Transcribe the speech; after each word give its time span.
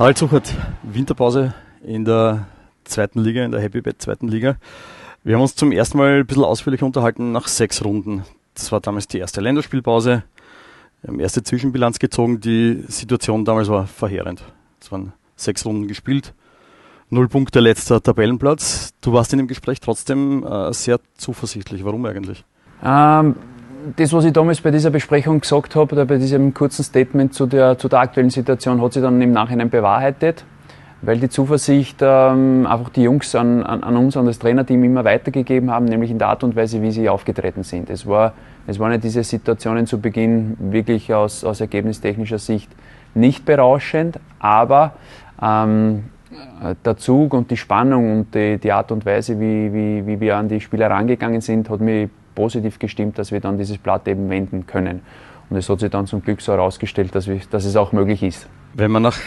Harald 0.00 0.16
Suchert, 0.16 0.54
Winterpause 0.82 1.52
in 1.84 2.06
der 2.06 2.46
zweiten 2.84 3.20
Liga, 3.22 3.44
in 3.44 3.52
der 3.52 3.60
Happy 3.60 3.82
Bad 3.82 4.00
zweiten 4.00 4.28
Liga. 4.28 4.56
Wir 5.24 5.34
haben 5.34 5.42
uns 5.42 5.54
zum 5.54 5.72
ersten 5.72 5.98
Mal 5.98 6.20
ein 6.20 6.26
bisschen 6.26 6.42
ausführlich 6.42 6.82
unterhalten 6.82 7.32
nach 7.32 7.46
sechs 7.48 7.84
Runden. 7.84 8.24
Das 8.54 8.72
war 8.72 8.80
damals 8.80 9.08
die 9.08 9.18
erste 9.18 9.42
Länderspielpause. 9.42 10.22
Wir 11.02 11.08
haben 11.08 11.20
erste 11.20 11.42
Zwischenbilanz 11.42 11.98
gezogen. 11.98 12.40
Die 12.40 12.82
Situation 12.88 13.44
damals 13.44 13.68
war 13.68 13.86
verheerend. 13.86 14.42
Es 14.80 14.90
waren 14.90 15.12
sechs 15.36 15.66
Runden 15.66 15.86
gespielt. 15.86 16.32
Null 17.10 17.28
Punkte, 17.28 17.60
letzter 17.60 18.02
Tabellenplatz. 18.02 18.94
Du 19.02 19.12
warst 19.12 19.34
in 19.34 19.36
dem 19.36 19.48
Gespräch 19.48 19.80
trotzdem 19.80 20.46
äh, 20.46 20.72
sehr 20.72 20.98
zuversichtlich. 21.18 21.84
Warum 21.84 22.06
eigentlich? 22.06 22.42
Ähm, 22.82 23.36
das, 23.96 24.12
was 24.12 24.24
ich 24.24 24.32
damals 24.32 24.60
bei 24.60 24.70
dieser 24.70 24.90
Besprechung 24.90 25.40
gesagt 25.40 25.74
habe, 25.76 25.94
oder 25.94 26.04
bei 26.04 26.16
diesem 26.18 26.54
kurzen 26.54 26.82
Statement 26.82 27.34
zu 27.34 27.46
der, 27.46 27.78
zu 27.78 27.88
der 27.88 28.00
aktuellen 28.00 28.30
Situation, 28.30 28.80
hat 28.82 28.92
sich 28.92 29.02
dann 29.02 29.20
im 29.20 29.32
Nachhinein 29.32 29.70
bewahrheitet, 29.70 30.44
weil 31.02 31.18
die 31.18 31.28
Zuversicht 31.28 31.98
ähm, 32.00 32.66
einfach 32.68 32.90
die 32.90 33.02
Jungs 33.02 33.34
an, 33.34 33.62
an, 33.62 33.82
an, 33.82 33.96
uns, 33.96 34.16
an 34.16 34.26
das 34.26 34.38
Trainerteam 34.38 34.84
immer 34.84 35.04
weitergegeben 35.04 35.70
haben, 35.70 35.86
nämlich 35.86 36.10
in 36.10 36.18
der 36.18 36.28
Art 36.28 36.44
und 36.44 36.56
Weise, 36.56 36.82
wie 36.82 36.90
sie 36.90 37.08
aufgetreten 37.08 37.62
sind. 37.62 37.90
Es, 37.90 38.06
war, 38.06 38.34
es 38.66 38.78
waren 38.78 38.92
ja 38.92 38.98
diese 38.98 39.24
Situationen 39.24 39.86
zu 39.86 40.00
Beginn 40.00 40.56
wirklich 40.58 41.12
aus, 41.14 41.44
aus 41.44 41.60
ergebnistechnischer 41.60 42.38
Sicht 42.38 42.70
nicht 43.14 43.44
berauschend, 43.44 44.20
aber 44.38 44.92
ähm, 45.42 46.04
der 46.84 46.96
Zug 46.96 47.34
und 47.34 47.50
die 47.50 47.56
Spannung 47.56 48.18
und 48.18 48.34
die, 48.34 48.58
die 48.58 48.70
Art 48.70 48.92
und 48.92 49.04
Weise, 49.04 49.40
wie, 49.40 49.72
wie, 49.72 50.06
wie 50.06 50.20
wir 50.20 50.36
an 50.36 50.48
die 50.48 50.60
Spieler 50.60 50.90
rangegangen 50.90 51.40
sind, 51.40 51.68
hat 51.70 51.80
mich 51.80 52.08
positiv 52.34 52.78
gestimmt, 52.78 53.18
dass 53.18 53.32
wir 53.32 53.40
dann 53.40 53.58
dieses 53.58 53.78
Blatt 53.78 54.06
eben 54.08 54.28
wenden 54.30 54.66
können. 54.66 55.02
Und 55.50 55.56
es 55.56 55.68
hat 55.68 55.80
sich 55.80 55.90
dann 55.90 56.06
zum 56.06 56.22
Glück 56.22 56.40
so 56.40 56.52
herausgestellt, 56.52 57.14
dass, 57.14 57.26
wir, 57.26 57.40
dass 57.50 57.64
es 57.64 57.74
auch 57.74 57.90
möglich 57.92 58.22
ist. 58.22 58.48
Wenn 58.72 58.92
man 58.92 59.02
nach 59.02 59.18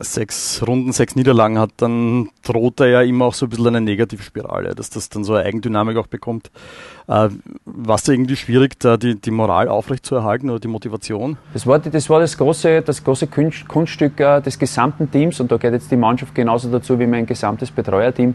sechs 0.00 0.60
Runden, 0.66 0.90
sechs 0.90 1.14
Niederlagen 1.14 1.56
hat, 1.56 1.70
dann 1.76 2.30
droht 2.42 2.80
da 2.80 2.86
ja 2.86 3.02
immer 3.02 3.26
auch 3.26 3.34
so 3.34 3.46
ein 3.46 3.48
bisschen 3.48 3.68
eine 3.68 3.80
Negativspirale, 3.80 4.74
dass 4.74 4.90
das 4.90 5.08
dann 5.08 5.22
so 5.22 5.34
eine 5.34 5.44
Eigendynamik 5.44 5.96
auch 5.96 6.08
bekommt. 6.08 6.50
Äh, 7.06 7.28
war 7.64 7.94
es 7.94 8.08
irgendwie 8.08 8.34
schwierig, 8.34 8.80
da 8.80 8.96
die, 8.96 9.14
die 9.14 9.30
Moral 9.30 9.68
aufrechtzuerhalten 9.68 10.50
oder 10.50 10.58
die 10.58 10.66
Motivation? 10.66 11.38
Das 11.52 11.64
war 11.64 11.78
das, 11.78 12.10
war 12.10 12.18
das 12.18 12.36
große, 12.36 12.82
das 12.82 13.04
große 13.04 13.28
Kunststück 13.28 14.18
äh, 14.18 14.40
des 14.40 14.58
gesamten 14.58 15.08
Teams 15.08 15.38
und 15.38 15.52
da 15.52 15.58
geht 15.58 15.74
jetzt 15.74 15.92
die 15.92 15.96
Mannschaft 15.96 16.34
genauso 16.34 16.68
dazu 16.68 16.98
wie 16.98 17.06
mein 17.06 17.24
gesamtes 17.24 17.70
Betreuerteam, 17.70 18.30
äh, 18.30 18.34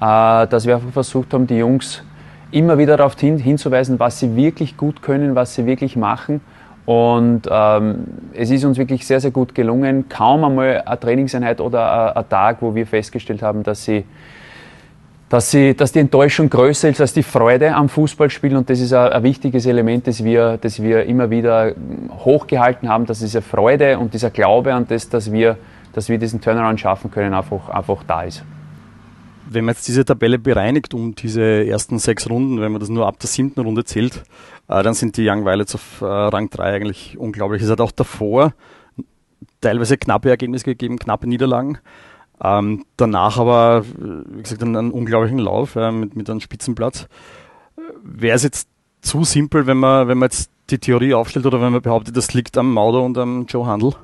dass 0.00 0.66
wir 0.66 0.74
einfach 0.74 0.90
versucht 0.90 1.32
haben, 1.34 1.46
die 1.46 1.58
Jungs 1.58 2.02
immer 2.52 2.78
wieder 2.78 2.96
darauf 2.96 3.18
hin, 3.18 3.38
hinzuweisen, 3.38 3.98
was 3.98 4.18
sie 4.18 4.36
wirklich 4.36 4.76
gut 4.76 5.02
können, 5.02 5.34
was 5.34 5.54
sie 5.54 5.66
wirklich 5.66 5.96
machen. 5.96 6.40
Und 6.86 7.42
ähm, 7.50 8.06
es 8.32 8.50
ist 8.50 8.64
uns 8.64 8.78
wirklich 8.78 9.06
sehr, 9.06 9.20
sehr 9.20 9.30
gut 9.30 9.54
gelungen. 9.54 10.08
Kaum 10.08 10.44
einmal 10.44 10.82
eine 10.84 10.98
Trainingseinheit 10.98 11.60
oder 11.60 12.16
ein, 12.16 12.28
Tag, 12.28 12.58
wo 12.60 12.74
wir 12.74 12.86
festgestellt 12.86 13.42
haben, 13.42 13.62
dass 13.62 13.84
sie 13.84 14.04
dass, 15.28 15.52
sie, 15.52 15.76
dass 15.76 15.92
die 15.92 16.00
Enttäuschung 16.00 16.50
größer 16.50 16.88
ist 16.88 17.00
als 17.00 17.12
die 17.12 17.22
Freude 17.22 17.72
am 17.72 17.88
Fußballspielen. 17.88 18.56
Und 18.56 18.68
das 18.68 18.80
ist 18.80 18.92
ein, 18.92 19.12
ein, 19.12 19.22
wichtiges 19.22 19.64
Element, 19.64 20.08
das 20.08 20.24
wir, 20.24 20.58
das 20.60 20.82
wir 20.82 21.04
immer 21.04 21.30
wieder 21.30 21.72
hochgehalten 22.24 22.88
haben, 22.88 23.06
dass 23.06 23.20
diese 23.20 23.40
Freude 23.40 23.96
und 24.00 24.12
dieser 24.12 24.30
Glaube 24.30 24.74
an 24.74 24.86
das, 24.88 25.08
dass 25.08 25.30
wir, 25.30 25.56
dass 25.92 26.08
wir 26.08 26.18
diesen 26.18 26.40
Turnaround 26.40 26.80
schaffen 26.80 27.12
können, 27.12 27.32
einfach, 27.32 27.68
einfach 27.68 28.02
da 28.08 28.22
ist 28.22 28.42
wenn 29.52 29.64
man 29.64 29.74
jetzt 29.74 29.88
diese 29.88 30.04
Tabelle 30.04 30.38
bereinigt 30.38 30.94
um 30.94 31.14
diese 31.14 31.66
ersten 31.66 31.98
sechs 31.98 32.30
Runden, 32.30 32.60
wenn 32.60 32.72
man 32.72 32.80
das 32.80 32.88
nur 32.88 33.06
ab 33.06 33.18
der 33.18 33.28
siebten 33.28 33.60
Runde 33.60 33.84
zählt, 33.84 34.22
äh, 34.68 34.82
dann 34.82 34.94
sind 34.94 35.16
die 35.16 35.28
Young 35.28 35.44
Violets 35.44 35.74
auf 35.74 36.00
äh, 36.00 36.04
Rang 36.04 36.50
3 36.50 36.62
eigentlich 36.62 37.18
unglaublich. 37.18 37.62
Es 37.62 37.70
hat 37.70 37.80
auch 37.80 37.90
davor 37.90 38.52
teilweise 39.60 39.98
knappe 39.98 40.30
Ergebnisse 40.30 40.64
gegeben, 40.64 40.98
knappe 40.98 41.26
Niederlagen. 41.26 41.78
Ähm, 42.42 42.84
danach 42.96 43.38
aber, 43.38 43.84
wie 43.84 44.42
gesagt, 44.42 44.62
einen, 44.62 44.76
einen 44.76 44.90
unglaublichen 44.92 45.38
Lauf 45.38 45.76
äh, 45.76 45.90
mit, 45.90 46.16
mit 46.16 46.30
einem 46.30 46.40
Spitzenplatz. 46.40 47.08
Wäre 48.02 48.36
es 48.36 48.44
jetzt 48.44 48.68
zu 49.02 49.24
simpel, 49.24 49.66
wenn 49.66 49.76
man, 49.76 50.08
wenn 50.08 50.18
man 50.18 50.28
jetzt 50.28 50.50
die 50.70 50.78
Theorie 50.78 51.14
aufstellt 51.14 51.46
oder 51.46 51.60
wenn 51.60 51.72
man 51.72 51.82
behauptet, 51.82 52.16
das 52.16 52.32
liegt 52.32 52.56
am 52.56 52.72
Mauder 52.72 53.02
und 53.02 53.18
am 53.18 53.46
Joe 53.46 53.66
Handel? 53.66 53.94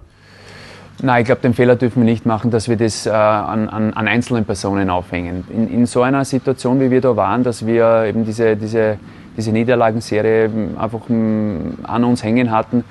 Nein, 1.03 1.21
ich 1.21 1.27
glaube, 1.27 1.43
den 1.43 1.53
Fehler 1.53 1.77
dürfen 1.77 2.03
wir 2.03 2.11
nicht 2.11 2.25
machen, 2.25 2.51
dass 2.51 2.69
wir 2.69 2.77
das 2.77 3.05
äh, 3.05 3.11
an, 3.11 3.69
an, 3.69 3.93
an, 3.93 4.09
einzelnen 4.09 4.47
Personen 4.47 4.89
aufhängen. 4.89 5.45
In, 5.51 5.69
in, 5.69 5.87
so 5.87 6.01
einer 6.01 6.25
Situation, 6.25 6.81
wie 6.81 6.91
wir 6.91 7.03
da 7.03 7.15
waren, 7.17 7.45
dass 7.45 7.67
wir 7.67 8.05
eben 8.05 8.25
diese, 8.25 8.57
diese, 8.57 8.99
diese 9.37 9.53
Niederlagenserie 9.53 10.51
einfach 10.79 11.03
an 11.11 12.05
uns 12.05 12.25
hängen 12.25 12.51
hatten, 12.51 12.83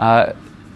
äh, 0.00 0.28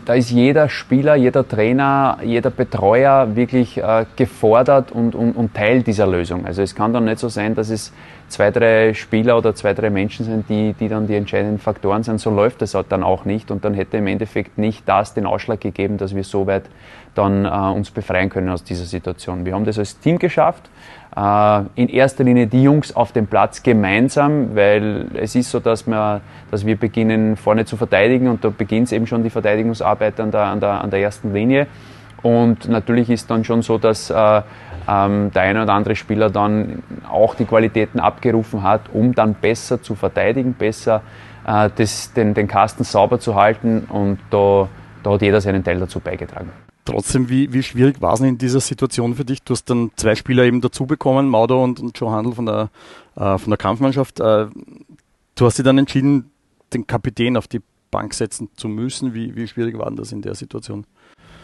da 0.05 0.15
ist 0.15 0.31
jeder 0.31 0.69
Spieler, 0.69 1.15
jeder 1.15 1.47
Trainer, 1.47 2.19
jeder 2.25 2.51
Betreuer 2.51 3.37
wirklich 3.37 3.79
äh, 3.79 4.05
gefordert 4.17 4.91
und, 4.93 5.15
und, 5.15 5.33
und, 5.33 5.55
Teil 5.55 5.83
dieser 5.83 6.07
Lösung. 6.07 6.45
Also 6.45 6.63
es 6.63 6.75
kann 6.75 6.93
dann 6.93 7.05
nicht 7.05 7.19
so 7.19 7.29
sein, 7.29 7.55
dass 7.55 7.71
es 7.71 7.93
zwei, 8.29 8.51
drei 8.51 8.95
Spieler 8.95 9.39
oder 9.39 9.55
zwei, 9.55 9.75
drei 9.75 9.91
Menschen 9.91 10.25
sind, 10.25 10.49
die, 10.49 10.73
die 10.73 10.89
dann 10.89 11.07
die 11.07 11.15
entscheidenden 11.15 11.59
Faktoren 11.59 12.03
sind. 12.03 12.21
So 12.21 12.31
läuft 12.31 12.63
es 12.63 12.75
halt 12.75 12.87
dann 12.91 13.03
auch 13.03 13.25
nicht 13.25 13.51
und 13.51 13.65
dann 13.65 13.75
hätte 13.75 13.99
im 13.99 14.07
Endeffekt 14.07 14.59
nicht 14.59 14.89
das 14.89 15.15
den 15.15 15.27
Ausschlag 15.27 15.61
gegeben, 15.61 15.99
dass 15.99 16.15
wir 16.15 16.25
so 16.25 16.47
weit 16.47 16.65
dann 17.15 17.45
äh, 17.45 17.49
uns 17.49 17.91
befreien 17.91 18.29
können 18.29 18.49
aus 18.49 18.65
dieser 18.65 18.85
Situation. 18.85 19.45
Wir 19.45 19.55
haben 19.55 19.65
das 19.65 19.79
als 19.79 19.99
Team 19.99 20.19
geschafft. 20.19 20.71
Äh, 21.15 21.63
in 21.75 21.89
erster 21.89 22.25
Linie 22.25 22.47
die 22.47 22.63
Jungs 22.63 22.97
auf 22.97 23.13
dem 23.13 23.27
Platz 23.27 23.63
gemeinsam, 23.63 24.55
weil 24.55 25.07
es 25.15 25.35
ist 25.35 25.51
so, 25.51 25.61
dass 25.61 25.87
wir, 25.87 26.23
dass 26.51 26.65
wir 26.65 26.77
beginnen 26.77 27.37
vorne 27.37 27.65
zu 27.67 27.77
verteidigen 27.77 28.29
und 28.29 28.45
da 28.45 28.49
beginnt 28.49 28.91
eben 28.93 29.07
schon 29.07 29.23
die 29.23 29.31
Verteidigungsarbeit 29.31 30.19
an 30.21 30.31
der, 30.31 30.45
an 30.45 30.61
der, 30.61 30.81
an 30.83 30.91
der 30.91 31.01
ersten 31.01 31.35
Linie. 31.35 31.67
Und 32.23 32.69
natürlich 32.69 33.11
ist 33.11 33.31
dann 33.31 33.45
schon 33.45 33.63
so, 33.63 33.79
dass 33.79 34.09
äh, 34.09 34.43
ähm, 34.89 35.31
der 35.35 35.43
eine 35.43 35.65
oder 35.65 35.75
andere 35.75 35.97
Spieler 35.97 36.31
dann 36.31 36.83
auch 37.11 37.35
die 37.35 37.45
Qualitäten 37.45 38.01
abgerufen 38.01 38.63
hat, 38.63 38.83
um 38.93 39.15
dann 39.15 39.35
besser 39.35 39.83
zu 39.83 39.95
verteidigen, 39.95 40.55
besser 40.55 41.03
äh, 41.47 41.69
das, 41.77 42.13
den, 42.15 42.33
den 42.33 42.49
Kasten 42.49 42.85
sauber 42.85 43.19
zu 43.19 43.35
halten 43.35 43.85
und 43.89 44.19
da, 44.31 44.69
da 45.03 45.11
hat 45.13 45.23
jeder 45.23 45.41
seinen 45.41 45.63
Teil 45.63 45.79
dazu 45.79 46.01
beigetragen. 46.01 46.51
Trotzdem, 46.85 47.29
wie, 47.29 47.53
wie 47.53 47.63
schwierig 47.63 48.01
war 48.01 48.15
es 48.15 48.21
in 48.21 48.39
dieser 48.39 48.61
Situation 48.61 49.15
für 49.15 49.25
dich? 49.25 49.43
Du 49.43 49.53
hast 49.53 49.71
dann 49.71 49.93
zwei 49.97 50.17
Spieler 50.17 50.45
eben 50.45 50.61
dazu 50.61 50.85
bekommen, 50.87 51.29
Mauder 51.29 51.59
und, 51.59 51.79
und 51.79 51.99
Joe 51.99 52.11
Handel 52.11 52.35
von 52.35 52.47
der, 52.47 52.71
äh, 53.17 53.39
von 53.39 53.51
der 53.51 53.57
Kampfmannschaft. 53.57 54.19
Äh, 54.19 54.47
du 55.37 55.47
hast 55.47 55.59
dich 55.59 55.65
dann 55.65 55.79
entschieden, 55.79 56.31
den 56.75 56.87
Kapitän 56.87 57.37
auf 57.37 57.47
die 57.47 57.61
Bank 57.93 58.15
setzen 58.15 58.49
zu 58.57 58.69
müssen. 58.69 59.15
Wie, 59.15 59.37
wie 59.37 59.47
schwierig 59.47 59.79
war 59.79 59.87
denn 59.87 59.97
das 59.97 60.11
in 60.11 60.23
der 60.23 60.35
Situation? 60.35 60.85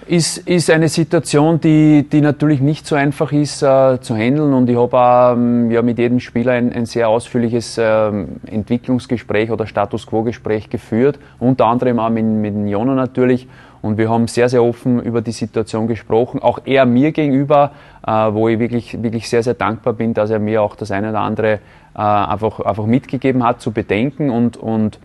ist, 0.09 0.38
ist 0.38 0.71
eine 0.71 0.88
Situation, 0.88 1.60
die, 1.60 2.06
die 2.10 2.20
natürlich 2.20 2.60
nicht 2.60 2.87
so 2.87 2.94
einfach 2.94 3.31
ist 3.32 3.62
äh, 3.62 4.00
zu 4.00 4.16
handeln 4.16 4.55
und 4.55 4.69
ich 4.69 4.76
habe 4.76 5.38
ähm, 5.38 5.70
ja 5.70 5.82
mit 5.82 5.99
jedem 5.99 6.19
Spieler 6.20 6.53
ein, 6.53 6.72
ein 6.72 6.87
sehr 6.87 7.09
ausführliches 7.09 7.78
ähm, 7.78 8.41
Entwicklungsgespräch 8.47 9.50
oder 9.50 9.66
Status 9.66 10.06
Quo-Gespräch 10.06 10.70
geführt, 10.70 11.19
unter 11.38 11.66
anderem 11.66 11.99
auch 11.99 12.10
mit, 12.10 12.25
mit 12.25 12.55
Jono 12.69 12.94
natürlich 12.94 13.49
und 13.81 13.99
wir 13.99 14.11
haben 14.11 14.27
sehr, 14.27 14.49
sehr 14.49 14.62
offen 14.62 15.00
über 15.00 15.22
die 15.22 15.33
Situation 15.33 15.87
gesprochen, 15.87 16.43
auch 16.43 16.61
er 16.65 16.87
mir 16.87 17.12
gegenüber, 17.12 17.72
äh, 18.06 18.11
wo 18.11 18.49
ich 18.49 18.59
wirklich, 18.59 19.03
wirklich 19.03 19.28
sehr, 19.28 19.43
sehr 19.43 19.55
dankbar 19.55 19.93
bin, 19.93 20.15
dass 20.15 20.31
er 20.31 20.39
mir 20.39 20.62
auch 20.62 20.77
das 20.77 20.91
eine 20.91 21.11
oder 21.11 21.21
andere 21.21 21.61
äh, 21.94 22.00
einfach, 22.00 22.61
einfach 22.61 22.87
mitgegeben 22.87 23.44
hat 23.44 23.61
zu 23.61 23.72
bedenken 23.72 24.31
und, 24.31 24.56
und 24.56 24.99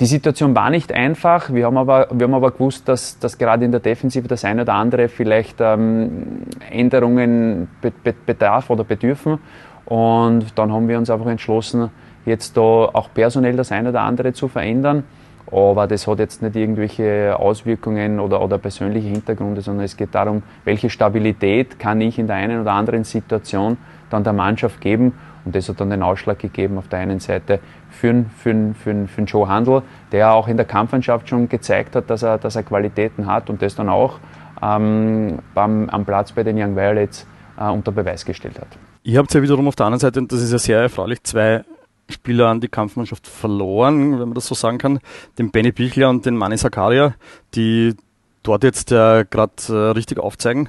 die 0.00 0.06
Situation 0.06 0.56
war 0.56 0.70
nicht 0.70 0.92
einfach. 0.92 1.52
Wir 1.52 1.66
haben 1.66 1.76
aber, 1.76 2.08
wir 2.10 2.24
haben 2.24 2.34
aber 2.34 2.50
gewusst, 2.50 2.88
dass, 2.88 3.18
dass 3.20 3.38
gerade 3.38 3.64
in 3.64 3.70
der 3.70 3.80
Defensive 3.80 4.26
das 4.26 4.44
eine 4.44 4.62
oder 4.62 4.74
andere 4.74 5.08
vielleicht 5.08 5.60
ähm, 5.60 6.42
Änderungen 6.68 7.68
be 7.80 7.92
be 8.02 8.12
bedarf 8.12 8.70
oder 8.70 8.82
bedürfen. 8.82 9.38
Und 9.84 10.58
dann 10.58 10.72
haben 10.72 10.88
wir 10.88 10.98
uns 10.98 11.10
einfach 11.10 11.26
entschlossen, 11.26 11.90
jetzt 12.26 12.56
da 12.56 12.60
auch 12.60 13.08
personell 13.14 13.54
das 13.56 13.70
eine 13.70 13.90
oder 13.90 14.00
andere 14.00 14.32
zu 14.32 14.48
verändern. 14.48 15.04
Aber 15.50 15.86
das 15.86 16.06
hat 16.06 16.18
jetzt 16.18 16.42
nicht 16.42 16.56
irgendwelche 16.56 17.36
Auswirkungen 17.38 18.18
oder, 18.18 18.42
oder 18.42 18.58
persönliche 18.58 19.08
Hintergründe, 19.08 19.60
sondern 19.60 19.84
es 19.84 19.96
geht 19.96 20.14
darum, 20.14 20.42
welche 20.64 20.90
Stabilität 20.90 21.78
kann 21.78 22.00
ich 22.00 22.18
in 22.18 22.26
der 22.26 22.36
einen 22.36 22.60
oder 22.60 22.72
anderen 22.72 23.04
Situation 23.04 23.76
dann 24.10 24.24
der 24.24 24.32
Mannschaft 24.32 24.80
geben 24.80 25.12
und 25.44 25.54
das 25.54 25.68
hat 25.68 25.80
dann 25.80 25.90
den 25.90 26.02
Ausschlag 26.02 26.38
gegeben 26.38 26.78
auf 26.78 26.88
der 26.88 27.00
einen 27.00 27.20
Seite 27.20 27.60
für, 27.90 28.24
für, 28.36 28.74
für, 28.74 29.06
für 29.06 29.22
Joe 29.22 29.48
Handel, 29.48 29.82
der 30.10 30.32
auch 30.32 30.48
in 30.48 30.56
der 30.56 30.66
Kampfmannschaft 30.66 31.28
schon 31.28 31.48
gezeigt 31.48 31.94
hat, 31.96 32.08
dass 32.08 32.22
er, 32.22 32.38
dass 32.38 32.56
er 32.56 32.62
Qualitäten 32.62 33.26
hat 33.26 33.50
und 33.50 33.60
das 33.60 33.74
dann 33.74 33.88
auch 33.88 34.18
ähm, 34.62 35.38
beim, 35.52 35.90
am 35.90 36.04
Platz 36.04 36.32
bei 36.32 36.42
den 36.42 36.58
Young 36.58 36.76
Violets 36.76 37.26
äh, 37.58 37.68
unter 37.68 37.92
Beweis 37.92 38.24
gestellt 38.24 38.58
hat. 38.58 38.68
Ihr 39.02 39.18
habt 39.18 39.34
ja 39.34 39.42
wiederum 39.42 39.68
auf 39.68 39.76
der 39.76 39.86
anderen 39.86 40.00
Seite, 40.00 40.20
und 40.20 40.32
das 40.32 40.40
ist 40.40 40.52
ja 40.52 40.58
sehr 40.58 40.80
erfreulich, 40.80 41.22
zwei 41.24 41.62
Spieler 42.10 42.48
an 42.48 42.60
die 42.60 42.68
Kampfmannschaft 42.68 43.26
verloren, 43.26 44.12
wenn 44.12 44.28
man 44.28 44.34
das 44.34 44.46
so 44.46 44.54
sagen 44.54 44.78
kann, 44.78 45.00
den 45.38 45.50
Benny 45.50 45.72
Bichler 45.72 46.10
und 46.10 46.26
den 46.26 46.36
Mani 46.36 46.56
Sakaria, 46.58 47.14
die 47.54 47.94
dort 48.42 48.62
jetzt 48.62 48.92
äh, 48.92 49.24
gerade 49.28 49.52
äh, 49.68 49.72
richtig 49.92 50.18
aufzeigen. 50.18 50.68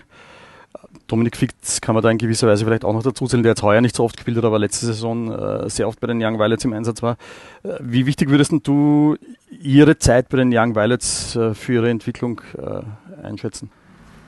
Dominik 1.08 1.38
Fitz 1.38 1.82
kann 1.82 1.94
man 1.94 2.04
da 2.04 2.10
in 2.10 2.18
gewisser 2.18 2.48
Weise 2.48 2.66
vielleicht 2.66 2.84
auch 2.84 2.94
noch 2.94 3.04
dazu 3.04 3.28
zählen, 3.28 3.44
der 3.44 3.52
jetzt 3.52 3.62
heuer 3.62 3.82
nicht 3.82 3.96
so 3.96 4.04
oft 4.04 4.18
gespielt 4.18 4.38
hat, 4.38 4.46
aber 4.46 4.58
letzte 4.58 4.88
Saison 4.88 5.32
äh, 5.32 5.70
sehr 5.70 5.88
oft 5.88 6.00
bei 6.00 6.08
den 6.08 6.24
Young 6.24 6.40
Violets 6.40 6.66
im 6.66 6.74
Einsatz 6.74 7.04
war. 7.04 7.18
Äh, 7.64 7.76
wie 7.80 8.06
wichtig 8.06 8.30
würdest 8.30 8.54
du 8.64 9.16
Ihre 9.52 10.00
Zeit 10.00 10.30
bei 10.30 10.38
den 10.38 10.56
Young 10.56 10.76
Violets 10.76 11.36
äh, 11.36 11.54
für 11.54 11.74
Ihre 11.74 11.90
Entwicklung 11.90 12.42
äh, 12.58 13.24
einschätzen? 13.24 13.70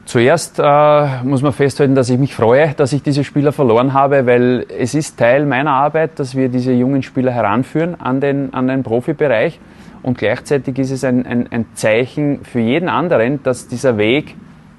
Zuerst 0.08 0.58
äh, 0.58 1.24
muss 1.26 1.42
man 1.42 1.52
festhalten, 1.52 1.94
dass 1.94 2.10
ich 2.10 2.18
mich 2.18 2.34
freue, 2.34 2.74
dass 2.76 2.94
ich 2.94 3.04
diese 3.04 3.26
Spieler 3.26 3.52
verloren 3.52 3.92
habe, 3.92 4.26
weil 4.26 4.66
es 4.80 4.96
ist 4.96 5.20
Teil 5.20 5.46
meiner 5.46 5.72
Arbeit, 5.72 6.18
dass 6.18 6.34
wir 6.34 6.48
diese 6.48 6.72
jungen 6.72 7.04
Spieler 7.04 7.34
heranführen 7.34 8.00
an 8.00 8.22
den, 8.22 8.54
an 8.54 8.70
den 8.70 8.84
Profibereich. 8.84 9.60
Und 10.04 10.18
gleichzeitig 10.18 10.80
ist 10.80 10.92
es 10.92 11.04
ein, 11.04 11.26
ein, 11.26 11.52
ein 11.52 11.66
Zeichen 11.74 12.46
für 12.46 12.62
jeden 12.62 12.88
anderen, 12.88 13.44
dass 13.44 13.68
dieser 13.68 13.98
Weg 13.98 14.36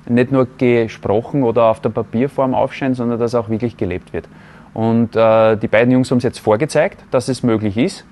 nicht 0.09 0.33
nur 0.33 0.49
gesprochen 0.57 1.43
oder 1.43 1.65
auf 1.65 1.81
der 1.81 1.91
Papierform 1.91 2.55
aufscheint, 2.55 2.97
sondern 2.97 3.19
dass 3.19 3.35
auch 3.35 3.51
wirklich 3.51 3.77
gelebt 3.77 4.15
wird. 4.15 4.27
Und 4.73 5.15
äh, 5.15 5.57
die 5.59 5.69
beiden 5.69 5.93
Jungs 5.93 6.11
haben 6.11 6.19
es 6.19 6.25
jetzt 6.25 6.39
vorgezeigt, 6.39 7.05
dass 7.11 7.29
es 7.29 7.43
möglich 7.43 7.77
ist, 7.77 8.07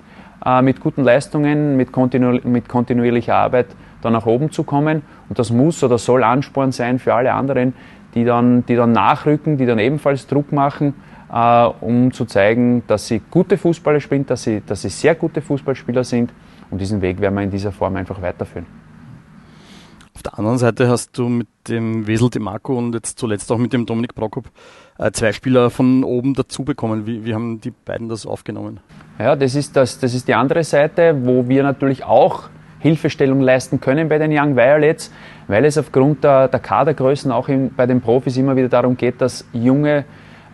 äh, 0.45 0.61
mit 0.61 0.81
guten 0.81 1.03
Leistungen, 1.03 1.77
mit, 1.77 1.91
kontinu 1.91 2.39
mit 2.43 2.69
kontinuierlicher 2.69 3.33
Arbeit 3.33 3.65
da 4.01 4.09
nach 4.09 4.25
oben 4.25 4.51
zu 4.51 4.63
kommen. 4.63 5.01
Und 5.29 5.39
das 5.39 5.51
muss 5.51 5.83
oder 5.83 5.97
soll 5.97 6.23
Ansporn 6.23 6.71
sein 6.71 6.99
für 6.99 7.13
alle 7.13 7.33
anderen, 7.33 7.73
die 8.13 8.23
dann, 8.23 8.65
die 8.65 8.75
dann 8.75 8.91
nachrücken, 8.91 9.57
die 9.57 9.65
dann 9.65 9.79
ebenfalls 9.79 10.27
Druck 10.27 10.51
machen, 10.51 10.93
äh, 11.31 11.65
um 11.81 12.11
zu 12.11 12.25
zeigen, 12.25 12.83
dass 12.87 13.07
sie 13.07 13.21
gute 13.29 13.57
Fußballer 13.57 13.99
spielen, 13.99 14.25
dass 14.25 14.43
sie, 14.43 14.61
dass 14.65 14.81
sie 14.81 14.89
sehr 14.89 15.15
gute 15.15 15.41
Fußballspieler 15.41 16.03
sind. 16.03 16.31
Und 16.69 16.81
diesen 16.81 17.01
Weg 17.01 17.21
werden 17.21 17.35
wir 17.35 17.43
in 17.43 17.51
dieser 17.51 17.71
Form 17.71 17.95
einfach 17.95 18.21
weiterführen. 18.21 18.65
Auf 20.17 20.23
der 20.23 20.39
anderen 20.39 20.57
Seite 20.57 20.89
hast 20.89 21.15
du 21.17 21.29
mit 21.29 21.47
dem 21.67 22.07
Wesel 22.07 22.31
de 22.31 22.41
Marco 22.41 22.75
und 22.75 22.95
jetzt 22.95 23.19
zuletzt 23.19 23.51
auch 23.51 23.59
mit 23.59 23.71
dem 23.71 23.85
Dominik 23.85 24.15
Prokop 24.15 24.45
äh, 24.97 25.11
zwei 25.11 25.31
Spieler 25.31 25.69
von 25.69 26.03
oben 26.03 26.33
dazu 26.33 26.63
bekommen. 26.63 27.05
Wie, 27.05 27.23
wie 27.23 27.35
haben 27.35 27.61
die 27.61 27.69
beiden 27.69 28.09
das 28.09 28.25
aufgenommen? 28.25 28.79
Ja, 29.19 29.35
das 29.35 29.53
ist, 29.53 29.75
das, 29.75 29.99
das 29.99 30.15
ist 30.15 30.27
die 30.27 30.33
andere 30.33 30.63
Seite, 30.63 31.15
wo 31.23 31.47
wir 31.47 31.61
natürlich 31.61 32.03
auch 32.03 32.49
Hilfestellung 32.79 33.41
leisten 33.41 33.79
können 33.79 34.09
bei 34.09 34.17
den 34.17 34.31
Young 34.31 34.55
Violets, 34.55 35.11
weil 35.47 35.65
es 35.65 35.77
aufgrund 35.77 36.23
der, 36.23 36.47
der 36.47 36.59
Kadergrößen 36.59 37.31
auch 37.31 37.49
in, 37.49 37.73
bei 37.73 37.85
den 37.85 38.01
Profis 38.01 38.37
immer 38.37 38.55
wieder 38.55 38.69
darum 38.69 38.97
geht, 38.97 39.21
dass 39.21 39.45
junge 39.53 40.05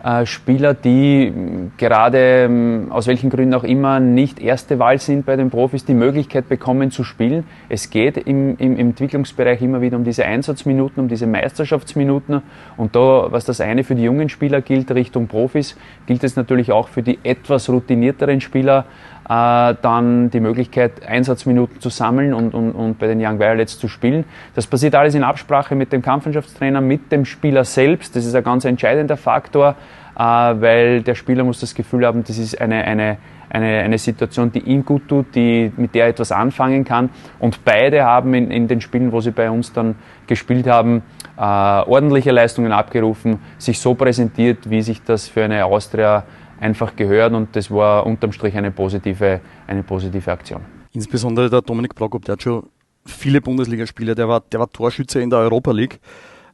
äh, 0.04 0.26
Spieler, 0.26 0.74
die 0.74 1.32
gerade 1.78 2.44
ähm, 2.44 2.88
aus 2.90 3.06
welchen 3.06 3.30
Gründen 3.30 3.54
auch 3.54 3.64
immer 3.64 4.00
nicht 4.00 4.38
erste 4.38 4.78
Wahl 4.78 4.98
sind 4.98 5.24
bei 5.24 5.34
den 5.36 5.48
Profis, 5.48 5.86
die 5.86 5.94
Möglichkeit 5.94 6.46
bekommen 6.46 6.90
zu 6.90 7.04
spielen. 7.04 7.44
Es 7.70 7.88
geht 7.88 8.18
im, 8.18 8.58
im, 8.58 8.76
im 8.76 8.88
Entwicklungsbereich 8.90 9.62
immer 9.62 9.80
wieder 9.80 9.96
um 9.96 10.04
diese 10.04 10.26
Einsatzminuten, 10.26 11.02
um 11.02 11.08
diese 11.08 11.26
Meisterschaftsminuten. 11.26 12.42
Und 12.76 12.94
da, 12.94 13.28
was 13.30 13.46
das 13.46 13.62
eine 13.62 13.82
für 13.82 13.94
die 13.94 14.02
jungen 14.02 14.28
Spieler 14.28 14.60
gilt, 14.60 14.90
Richtung 14.90 15.26
Profis, 15.26 15.74
gilt 16.04 16.22
es 16.22 16.36
natürlich 16.36 16.70
auch 16.70 16.88
für 16.88 17.02
die 17.02 17.18
etwas 17.22 17.70
routinierteren 17.70 18.42
Spieler, 18.42 18.84
äh, 19.28 19.74
dann 19.80 20.30
die 20.30 20.40
Möglichkeit, 20.40 21.06
Einsatzminuten 21.06 21.80
zu 21.80 21.88
sammeln 21.88 22.34
und, 22.34 22.54
und, 22.54 22.72
und 22.72 22.98
bei 22.98 23.06
den 23.06 23.24
Young 23.24 23.38
Violets 23.38 23.78
zu 23.78 23.88
spielen. 23.88 24.24
Das 24.54 24.66
passiert 24.66 24.94
alles 24.94 25.14
in 25.14 25.24
Absprache 25.24 25.74
mit 25.74 25.92
dem 25.92 26.02
Kampfmannschaftstrainer, 26.02 26.80
mit 26.80 27.10
dem 27.10 27.24
Spieler 27.24 27.64
selbst. 27.64 28.14
Das 28.16 28.26
ist 28.26 28.34
ein 28.34 28.44
ganz 28.44 28.64
entscheidender 28.64 29.16
Faktor, 29.16 29.76
äh, 30.16 30.20
weil 30.20 31.02
der 31.02 31.14
Spieler 31.14 31.44
muss 31.44 31.60
das 31.60 31.74
Gefühl 31.74 32.06
haben, 32.06 32.22
das 32.24 32.38
ist 32.38 32.60
eine, 32.60 32.84
eine, 32.84 33.16
eine, 33.48 33.78
eine 33.80 33.98
Situation, 33.98 34.52
die 34.52 34.58
ihm 34.58 34.84
gut 34.84 35.08
tut, 35.08 35.34
die, 35.34 35.72
mit 35.76 35.94
der 35.94 36.04
er 36.04 36.10
etwas 36.10 36.30
anfangen 36.30 36.84
kann. 36.84 37.08
Und 37.38 37.64
beide 37.64 38.04
haben 38.04 38.34
in, 38.34 38.50
in 38.50 38.68
den 38.68 38.80
Spielen, 38.80 39.10
wo 39.12 39.20
sie 39.20 39.30
bei 39.30 39.50
uns 39.50 39.72
dann 39.72 39.94
gespielt 40.26 40.66
haben, 40.66 41.02
äh, 41.36 41.40
ordentliche 41.40 42.30
Leistungen 42.30 42.72
abgerufen, 42.72 43.38
sich 43.58 43.80
so 43.80 43.94
präsentiert, 43.94 44.68
wie 44.68 44.82
sich 44.82 45.02
das 45.02 45.28
für 45.28 45.44
eine 45.44 45.64
Austria 45.64 46.24
einfach 46.60 46.96
gehört 46.96 47.32
und 47.32 47.54
das 47.56 47.70
war 47.70 48.06
unterm 48.06 48.32
Strich 48.32 48.56
eine 48.56 48.70
positive, 48.70 49.40
eine 49.66 49.82
positive 49.82 50.30
Aktion. 50.30 50.60
Insbesondere 50.92 51.50
der 51.50 51.62
Dominik 51.62 51.94
Prokop, 51.94 52.24
der 52.24 52.34
hat 52.34 52.42
schon 52.42 52.64
viele 53.04 53.40
Bundesligaspiele, 53.40 54.14
der 54.14 54.28
war, 54.28 54.40
der 54.40 54.60
war 54.60 54.70
Torschütze 54.70 55.20
in 55.20 55.30
der 55.30 55.40
Europa 55.40 55.72
League. 55.72 56.00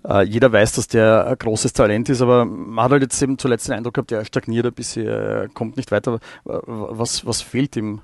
Uh, 0.03 0.23
jeder 0.23 0.51
weiß, 0.51 0.73
dass 0.73 0.89
der 0.89 1.27
ein 1.27 1.37
großes 1.39 1.75
Talent 1.75 2.09
ist, 2.09 2.23
aber 2.23 2.47
man 2.47 2.87
hat 2.87 2.93
halt 2.93 3.03
jetzt 3.03 3.21
eben 3.23 3.37
zuletzt 3.37 3.69
den 3.69 3.75
Eindruck 3.75 3.93
gehabt, 3.93 4.11
er 4.11 4.25
stagniert 4.25 4.65
ein 4.65 4.73
bisschen, 4.73 5.07
er 5.07 5.49
kommt 5.49 5.77
nicht 5.77 5.93
weiter. 5.93 6.19
Was, 6.45 7.27
was 7.27 7.43
fehlt 7.43 7.77
ihm? 7.77 8.01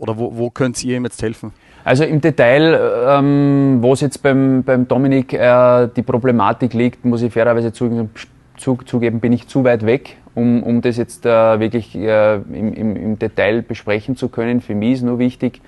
Oder 0.00 0.18
wo, 0.18 0.36
wo 0.36 0.50
könnt 0.50 0.82
ihr 0.82 0.96
ihm 0.96 1.04
jetzt 1.04 1.22
helfen? 1.22 1.52
Also 1.84 2.02
im 2.02 2.20
Detail, 2.20 3.06
ähm, 3.06 3.78
wo 3.80 3.92
es 3.92 4.00
jetzt 4.00 4.20
beim, 4.20 4.64
beim 4.64 4.88
Dominik 4.88 5.32
äh, 5.32 5.88
die 5.94 6.02
Problematik 6.02 6.74
liegt, 6.74 7.04
muss 7.04 7.22
ich 7.22 7.32
fairerweise 7.32 7.72
zugeben, 7.72 8.10
zugeben, 8.56 9.20
bin 9.20 9.32
ich 9.32 9.46
zu 9.46 9.62
weit 9.62 9.86
weg, 9.86 10.16
um, 10.38 10.62
um 10.62 10.80
das 10.80 10.96
jetzt 10.96 11.26
äh, 11.26 11.60
wirklich 11.60 11.96
äh, 11.96 12.36
im, 12.36 12.72
im, 12.72 12.96
im, 12.96 13.18
Detail 13.18 13.62
besprechen 13.62 14.16
zu 14.16 14.28
können. 14.28 14.60
Für 14.60 14.74
mich 14.74 14.94
ist 14.94 15.02
nur 15.02 15.18
wichtig, 15.18 15.60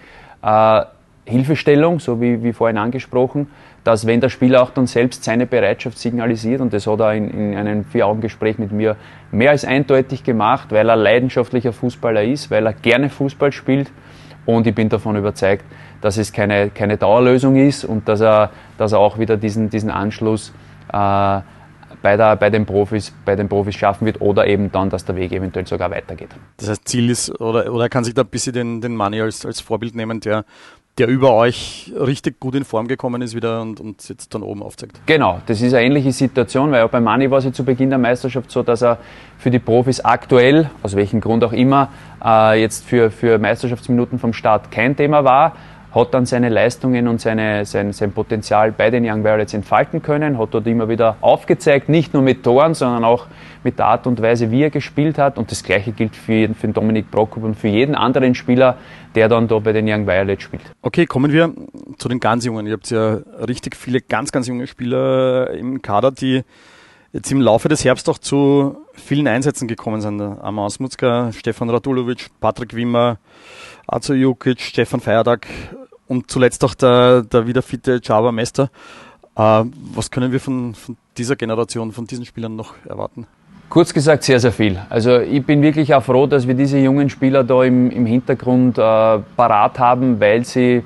äh, 0.43 0.82
Hilfestellung, 1.25 1.99
so 1.99 2.20
wie, 2.20 2.43
wie 2.43 2.52
vorhin 2.52 2.78
angesprochen, 2.78 3.49
dass 3.84 4.06
wenn 4.06 4.20
der 4.20 4.28
Spieler 4.28 4.62
auch 4.62 4.70
dann 4.70 4.87
selbst 4.87 5.25
seine 5.25 5.46
Bereitschaft 5.46 5.99
signalisiert, 5.99 6.61
und 6.61 6.72
das 6.72 6.87
hat 6.87 7.00
er 7.00 7.14
in, 7.14 7.31
in 7.31 7.56
einem 7.56 7.84
Vier-Augen-Gespräch 7.84 8.58
mit 8.58 8.72
mir 8.72 8.96
mehr 9.32 9.50
als 9.50 9.64
eindeutig 9.64 10.22
gemacht, 10.22 10.69
weil 10.70 10.88
er 10.88 10.96
leidenschaftlicher 10.96 11.73
Fußballer 11.73 12.23
ist, 12.23 12.50
weil 12.50 12.66
er 12.66 12.73
gerne 12.73 13.11
Fußball 13.11 13.52
spielt 13.52 13.90
und 14.46 14.66
ich 14.66 14.75
bin 14.75 14.88
davon 14.88 15.16
überzeugt, 15.16 15.64
dass 16.00 16.16
es 16.16 16.32
keine, 16.32 16.70
keine 16.70 16.96
Dauerlösung 16.96 17.56
ist 17.56 17.84
und 17.84 18.08
dass 18.08 18.20
er, 18.20 18.50
dass 18.78 18.93
er 18.93 18.99
auch 18.99 19.19
wieder 19.19 19.37
diesen, 19.37 19.69
diesen 19.69 19.90
Anschluss 19.90 20.52
äh, 20.93 21.40
bei, 22.02 22.17
der, 22.17 22.37
bei, 22.37 22.50
den 22.50 22.67
Profis, 22.67 23.12
bei 23.25 23.37
den 23.37 23.49
Profis 23.49 23.75
schaffen 23.75 24.06
wird 24.06 24.20
oder 24.20 24.47
eben 24.47 24.73
dann, 24.73 24.91
dass 24.91 25.05
der 25.05 25.17
Weg 25.17 25.32
eventuell 25.32 25.67
sogar 25.67 25.91
weitergeht. 25.91 26.31
Das 26.56 26.69
heißt, 26.69 26.88
Ziel 26.88 27.11
ist, 27.11 27.41
oder, 27.41 27.73
oder 27.73 27.85
er 27.85 27.88
kann 27.88 28.05
sich 28.05 28.14
da 28.14 28.23
ein 28.23 28.29
bisschen 28.29 28.52
den, 28.52 28.81
den 28.81 28.97
Money 28.97 29.20
als, 29.20 29.44
als 29.44 29.61
Vorbild 29.61 29.94
nehmen, 29.94 30.20
der, 30.20 30.44
der 30.99 31.08
über 31.08 31.32
euch 31.32 31.93
richtig 31.99 32.41
gut 32.41 32.55
in 32.55 32.64
Form 32.64 32.87
gekommen 32.88 33.23
ist 33.23 33.35
wieder 33.35 33.62
und, 33.62 33.81
und 33.81 34.06
jetzt 34.08 34.35
dann 34.35 34.43
oben 34.43 34.62
aufzeigt. 34.62 35.00
Genau, 35.06 35.41
das 35.47 35.62
ist 35.62 35.73
eine 35.73 35.87
ähnliche 35.87 36.12
Situation, 36.12 36.73
weil 36.73 36.82
auch 36.82 36.91
bei 36.91 37.00
Mani 37.00 37.31
war 37.31 37.38
es 37.38 37.44
ja 37.44 37.52
zu 37.52 37.64
Beginn 37.64 37.91
der 37.91 37.99
Meisterschaft 37.99 38.50
so, 38.50 38.62
dass 38.62 38.82
er 38.82 38.99
für 39.38 39.50
die 39.50 39.58
Profis 39.58 40.00
aktuell, 40.00 40.70
aus 40.82 40.97
welchem 40.97 41.20
Grund 41.20 41.43
auch 41.44 41.52
immer, 41.52 41.88
äh, 42.23 42.61
jetzt 42.61 42.85
für, 42.85 43.11
für 43.11 43.38
Meisterschaftsminuten 43.38 44.19
vom 44.19 44.32
Start 44.32 44.70
kein 44.70 44.97
Thema 44.97 45.25
war 45.25 45.56
hat 45.92 46.14
dann 46.14 46.25
seine 46.25 46.48
Leistungen 46.48 47.08
und 47.08 47.20
seine, 47.20 47.64
sein, 47.64 47.92
sein 47.92 48.12
Potenzial 48.12 48.72
bei 48.72 48.90
den 48.90 49.04
Young 49.04 49.25
Violets 49.25 49.54
entfalten 49.54 50.02
können, 50.02 50.38
hat 50.38 50.48
dort 50.52 50.66
immer 50.66 50.88
wieder 50.88 51.16
aufgezeigt, 51.20 51.88
nicht 51.88 52.14
nur 52.14 52.22
mit 52.22 52.44
Toren, 52.44 52.75
sondern 52.75 53.04
auch 53.04 53.26
mit 53.64 53.78
der 53.78 53.87
Art 53.87 54.06
und 54.06 54.22
Weise, 54.22 54.50
wie 54.50 54.62
er 54.62 54.70
gespielt 54.70 55.19
hat. 55.19 55.37
Und 55.37 55.50
das 55.50 55.64
Gleiche 55.64 55.92
gilt 55.92 56.14
für, 56.14 56.54
für 56.54 56.69
Dominik 56.69 57.10
Prokop 57.10 57.42
und 57.42 57.56
für 57.56 57.69
jeden 57.69 57.94
anderen 57.94 58.34
Spieler, 58.34 58.76
der 59.14 59.28
dann 59.28 59.48
da 59.48 59.58
bei 59.58 59.72
den 59.72 59.88
Young 59.88 60.06
Violets 60.06 60.42
spielt. 60.44 60.62
Okay, 60.82 61.06
kommen 61.06 61.32
wir 61.32 61.52
zu 61.99 62.09
den 62.09 62.20
ganz 62.20 62.44
Jungen. 62.44 62.66
Ihr 62.66 62.75
habt 62.75 62.90
ja 62.90 63.18
richtig 63.47 63.75
viele 63.76 64.00
ganz, 64.00 64.30
ganz 64.30 64.47
junge 64.47 64.66
Spieler 64.66 65.50
im 65.50 65.82
Kader, 65.82 66.12
die 66.12 66.42
jetzt 67.12 67.32
im 67.32 67.40
Laufe 67.40 67.68
des 67.68 67.85
Herbst 67.85 68.09
auch 68.09 68.18
zu 68.18 68.76
vielen 68.92 69.26
Einsätzen 69.26 69.66
gekommen 69.66 70.00
sind. 70.00 70.20
Amos 70.20 70.78
Mutzka, 70.78 71.32
Stefan 71.32 71.68
Radulovic, 71.68 72.28
Patrick 72.40 72.75
Wimmer, 72.76 73.18
Azo 73.88 74.14
Jukic, 74.14 74.61
Stefan 74.61 75.00
Feiertag 75.00 75.49
und 76.11 76.29
zuletzt 76.29 76.64
auch 76.64 76.75
der, 76.75 77.23
der 77.23 77.47
wieder 77.47 77.62
fitte 77.62 78.00
Java 78.02 78.33
Mester. 78.33 78.69
Äh, 79.37 79.64
was 79.95 80.11
können 80.11 80.33
wir 80.33 80.40
von, 80.40 80.75
von 80.75 80.97
dieser 81.17 81.37
Generation, 81.37 81.93
von 81.93 82.05
diesen 82.05 82.25
Spielern 82.25 82.57
noch 82.57 82.75
erwarten? 82.85 83.29
Kurz 83.69 83.95
gesagt, 83.95 84.25
sehr, 84.25 84.40
sehr 84.40 84.50
viel. 84.50 84.81
Also 84.90 85.21
ich 85.21 85.47
bin 85.47 85.62
wirklich 85.62 85.95
auch 85.95 86.02
froh, 86.02 86.26
dass 86.26 86.49
wir 86.49 86.55
diese 86.55 86.79
jungen 86.79 87.09
Spieler 87.11 87.45
da 87.45 87.62
im, 87.62 87.93
im 87.93 88.07
Hintergrund 88.07 88.76
äh, 88.76 88.81
parat 89.37 89.79
haben, 89.79 90.19
weil 90.19 90.45
sie, 90.45 90.83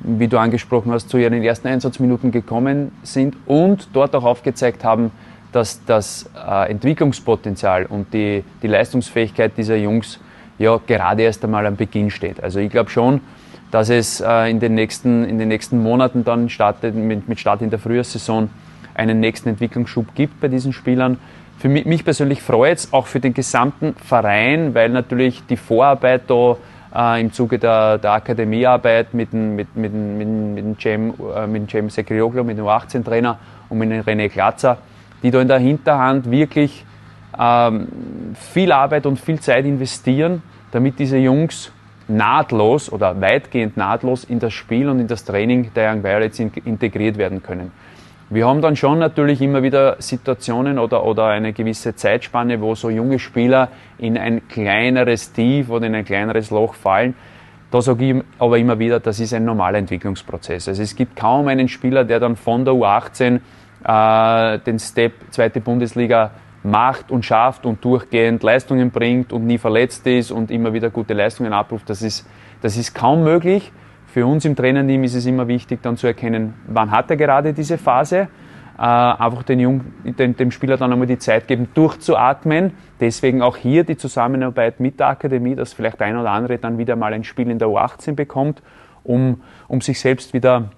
wie 0.00 0.28
du 0.28 0.38
angesprochen 0.38 0.92
hast, 0.92 1.08
zu 1.08 1.16
ihren 1.16 1.42
ersten 1.42 1.68
Einsatzminuten 1.68 2.30
gekommen 2.30 2.92
sind 3.02 3.36
und 3.46 3.88
dort 3.94 4.14
auch 4.14 4.24
aufgezeigt 4.24 4.84
haben, 4.84 5.10
dass 5.52 5.82
das 5.86 6.28
äh, 6.36 6.70
Entwicklungspotenzial 6.70 7.86
und 7.86 8.12
die, 8.12 8.44
die 8.62 8.66
Leistungsfähigkeit 8.66 9.56
dieser 9.56 9.76
Jungs 9.76 10.20
ja 10.58 10.78
gerade 10.86 11.22
erst 11.22 11.42
einmal 11.44 11.64
am 11.64 11.76
Beginn 11.76 12.10
steht. 12.10 12.42
Also 12.42 12.60
ich 12.60 12.70
glaube 12.70 12.90
schon, 12.90 13.22
dass 13.70 13.88
es 13.88 14.20
äh, 14.20 14.50
in, 14.50 14.60
den 14.60 14.74
nächsten, 14.74 15.24
in 15.24 15.38
den 15.38 15.48
nächsten 15.48 15.82
Monaten 15.82 16.24
dann 16.24 16.48
startet, 16.48 16.94
mit, 16.94 17.28
mit 17.28 17.38
Start 17.38 17.62
in 17.62 17.70
der 17.70 17.78
Frühjahrssaison 17.78 18.50
einen 18.94 19.20
nächsten 19.20 19.48
Entwicklungsschub 19.48 20.14
gibt 20.14 20.40
bei 20.40 20.48
diesen 20.48 20.72
Spielern. 20.72 21.18
Für 21.58 21.68
mich, 21.68 21.84
mich 21.86 22.04
persönlich 22.04 22.42
freut 22.42 22.78
es 22.78 22.92
auch 22.92 23.06
für 23.06 23.20
den 23.20 23.34
gesamten 23.34 23.94
Verein, 23.94 24.74
weil 24.74 24.88
natürlich 24.88 25.42
die 25.46 25.56
Vorarbeit 25.56 26.22
da 26.26 26.56
äh, 26.94 27.20
im 27.20 27.32
Zuge 27.32 27.58
der, 27.58 27.98
der 27.98 28.12
Akademiearbeit 28.12 29.14
mit 29.14 29.32
dem, 29.32 29.56
mit, 29.56 29.76
mit, 29.76 29.92
mit, 29.92 30.28
mit 30.28 30.64
dem 30.64 30.78
Cem, 30.78 31.14
äh, 31.36 31.46
mit 31.46 31.62
dem 31.62 31.68
Cem 31.68 31.90
Sekrioglu, 31.90 32.44
mit 32.44 32.58
dem 32.58 32.64
U18-Trainer 32.64 33.38
und 33.68 33.78
mit 33.78 33.90
dem 33.90 34.02
René 34.02 34.28
Glatzer, 34.28 34.78
die 35.22 35.30
da 35.30 35.40
in 35.40 35.48
der 35.48 35.58
Hinterhand 35.58 36.30
wirklich 36.30 36.84
ähm, 37.38 37.88
viel 38.34 38.72
Arbeit 38.72 39.06
und 39.06 39.20
viel 39.20 39.38
Zeit 39.38 39.64
investieren, 39.64 40.42
damit 40.72 40.98
diese 40.98 41.18
Jungs 41.18 41.72
nahtlos 42.10 42.92
oder 42.92 43.20
weitgehend 43.20 43.76
nahtlos 43.76 44.24
in 44.24 44.38
das 44.38 44.52
Spiel 44.52 44.88
und 44.88 45.00
in 45.00 45.06
das 45.06 45.24
Training 45.24 45.72
der 45.74 45.92
Young 45.92 46.02
Violets 46.02 46.38
integriert 46.38 47.16
werden 47.16 47.42
können. 47.42 47.72
Wir 48.32 48.46
haben 48.46 48.62
dann 48.62 48.76
schon 48.76 49.00
natürlich 49.00 49.42
immer 49.42 49.62
wieder 49.64 49.96
Situationen 49.98 50.78
oder, 50.78 51.04
oder 51.04 51.26
eine 51.26 51.52
gewisse 51.52 51.96
Zeitspanne, 51.96 52.60
wo 52.60 52.76
so 52.76 52.88
junge 52.88 53.18
Spieler 53.18 53.70
in 53.98 54.16
ein 54.16 54.46
kleineres 54.46 55.32
Tief 55.32 55.68
oder 55.68 55.86
in 55.86 55.96
ein 55.96 56.04
kleineres 56.04 56.50
Loch 56.50 56.74
fallen. 56.74 57.14
Da 57.72 57.82
sage 57.82 58.04
ich 58.04 58.22
aber 58.38 58.58
immer 58.58 58.78
wieder, 58.78 59.00
das 59.00 59.18
ist 59.18 59.34
ein 59.34 59.44
normaler 59.44 59.78
Entwicklungsprozess. 59.78 60.68
Also 60.68 60.82
es 60.82 60.94
gibt 60.94 61.16
kaum 61.16 61.48
einen 61.48 61.66
Spieler, 61.66 62.04
der 62.04 62.20
dann 62.20 62.36
von 62.36 62.64
der 62.64 62.74
U18 62.74 63.40
äh, 63.84 64.58
den 64.60 64.78
Step 64.78 65.12
zweite 65.30 65.60
Bundesliga 65.60 66.30
macht 66.62 67.10
und 67.10 67.24
schafft 67.24 67.64
und 67.64 67.84
durchgehend 67.84 68.42
Leistungen 68.42 68.90
bringt 68.90 69.32
und 69.32 69.46
nie 69.46 69.58
verletzt 69.58 70.06
ist 70.06 70.30
und 70.30 70.50
immer 70.50 70.72
wieder 70.72 70.90
gute 70.90 71.14
Leistungen 71.14 71.52
abruft, 71.52 71.88
das 71.88 72.02
ist, 72.02 72.28
das 72.60 72.76
ist 72.76 72.94
kaum 72.94 73.24
möglich. 73.24 73.72
Für 74.06 74.26
uns 74.26 74.44
im 74.44 74.56
Trainerteam 74.56 75.04
ist 75.04 75.14
es 75.14 75.24
immer 75.26 75.46
wichtig, 75.46 75.82
dann 75.82 75.96
zu 75.96 76.06
erkennen, 76.06 76.54
wann 76.66 76.90
hat 76.90 77.10
er 77.10 77.16
gerade 77.16 77.52
diese 77.52 77.78
Phase. 77.78 78.28
Äh, 78.76 78.82
einfach 78.82 79.42
den 79.42 79.60
Jung, 79.60 79.84
den, 80.04 80.36
dem 80.36 80.50
Spieler 80.50 80.78
dann 80.78 80.90
einmal 80.90 81.06
die 81.06 81.18
Zeit 81.18 81.46
geben, 81.46 81.68
durchzuatmen. 81.74 82.72
Deswegen 82.98 83.42
auch 83.42 83.56
hier 83.58 83.84
die 83.84 83.96
Zusammenarbeit 83.96 84.80
mit 84.80 84.98
der 84.98 85.08
Akademie, 85.08 85.54
dass 85.54 85.74
vielleicht 85.74 86.00
ein 86.00 86.16
oder 86.16 86.30
andere 86.30 86.58
dann 86.58 86.78
wieder 86.78 86.96
mal 86.96 87.12
ein 87.12 87.22
Spiel 87.22 87.50
in 87.50 87.58
der 87.58 87.68
U18 87.68 88.14
bekommt, 88.14 88.62
um, 89.04 89.42
um 89.68 89.80
sich 89.80 90.00
selbst 90.00 90.32
wieder 90.32 90.70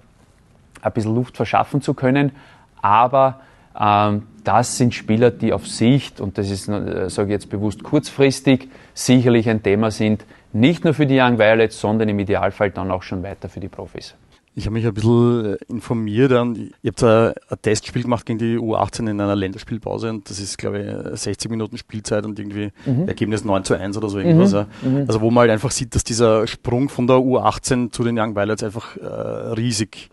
ein 0.81 0.91
bisschen 0.91 1.15
Luft 1.15 1.37
verschaffen 1.37 1.81
zu 1.81 1.93
können. 1.93 2.33
Aber 2.81 3.39
das 3.73 4.77
sind 4.77 4.93
Spieler, 4.93 5.31
die 5.31 5.53
auf 5.53 5.67
Sicht, 5.67 6.21
und 6.21 6.37
das 6.37 6.49
ist, 6.49 6.67
äh, 6.67 7.09
sage 7.09 7.29
ich 7.29 7.33
jetzt 7.33 7.49
bewusst, 7.49 7.83
kurzfristig 7.83 8.69
sicherlich 8.93 9.49
ein 9.49 9.63
Thema 9.63 9.91
sind, 9.91 10.25
nicht 10.51 10.83
nur 10.83 10.93
für 10.93 11.05
die 11.05 11.19
Young 11.19 11.39
Violets, 11.39 11.79
sondern 11.79 12.09
im 12.09 12.19
Idealfall 12.19 12.71
dann 12.71 12.91
auch 12.91 13.03
schon 13.03 13.23
weiter 13.23 13.49
für 13.49 13.59
die 13.59 13.69
Profis. 13.69 14.15
Ich 14.55 14.65
habe 14.67 14.75
mich 14.75 14.85
ein 14.85 14.93
bisschen 14.93 15.53
äh, 15.53 15.57
informiert. 15.67 16.31
Ihr 16.31 16.69
habt 16.85 17.03
ein, 17.03 17.33
Testspiel 17.63 18.03
gemacht 18.03 18.25
gegen 18.27 18.37
die 18.37 18.57
U18 18.57 19.09
in 19.09 19.19
einer 19.19 19.35
Länderspielpause 19.35 20.11
und 20.11 20.29
das 20.29 20.39
ist, 20.39 20.59
glaube 20.59 21.09
ich, 21.13 21.19
60 21.19 21.49
Minuten 21.49 21.77
Spielzeit 21.79 22.23
und 22.23 22.37
irgendwie 22.37 22.71
mhm. 22.85 23.07
Ergebnis 23.07 23.43
9 23.43 23.63
zu 23.63 23.73
1 23.73 23.97
oder 23.97 24.09
so 24.09 24.19
irgendwas. 24.19 24.53
Mhm. 24.53 24.67
mhm. 24.83 25.05
Also 25.07 25.21
wo 25.21 25.31
man 25.31 25.41
halt 25.41 25.51
einfach 25.51 25.71
sieht, 25.71 25.95
dass 25.95 26.03
dieser 26.03 26.45
Sprung 26.45 26.89
von 26.89 27.07
der 27.07 27.15
U18 27.15 27.91
zu 27.91 28.03
den 28.03 28.19
Young 28.19 28.35
Violets 28.35 28.61
einfach 28.61 28.95
äh, 28.97 29.05
riesig 29.53 30.11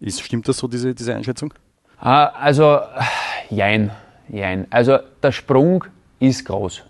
ist. 0.00 0.22
Stimmt 0.22 0.48
das 0.48 0.56
so, 0.56 0.66
diese, 0.66 0.94
diese 0.94 1.14
Einschätzung? 1.14 1.52
Ah, 2.00 2.26
also, 2.26 2.80
jein, 3.50 3.90
jein. 4.28 4.66
Also 4.70 4.98
der 5.22 5.32
Sprung 5.32 5.84
ist 6.20 6.44
groß. 6.44 6.84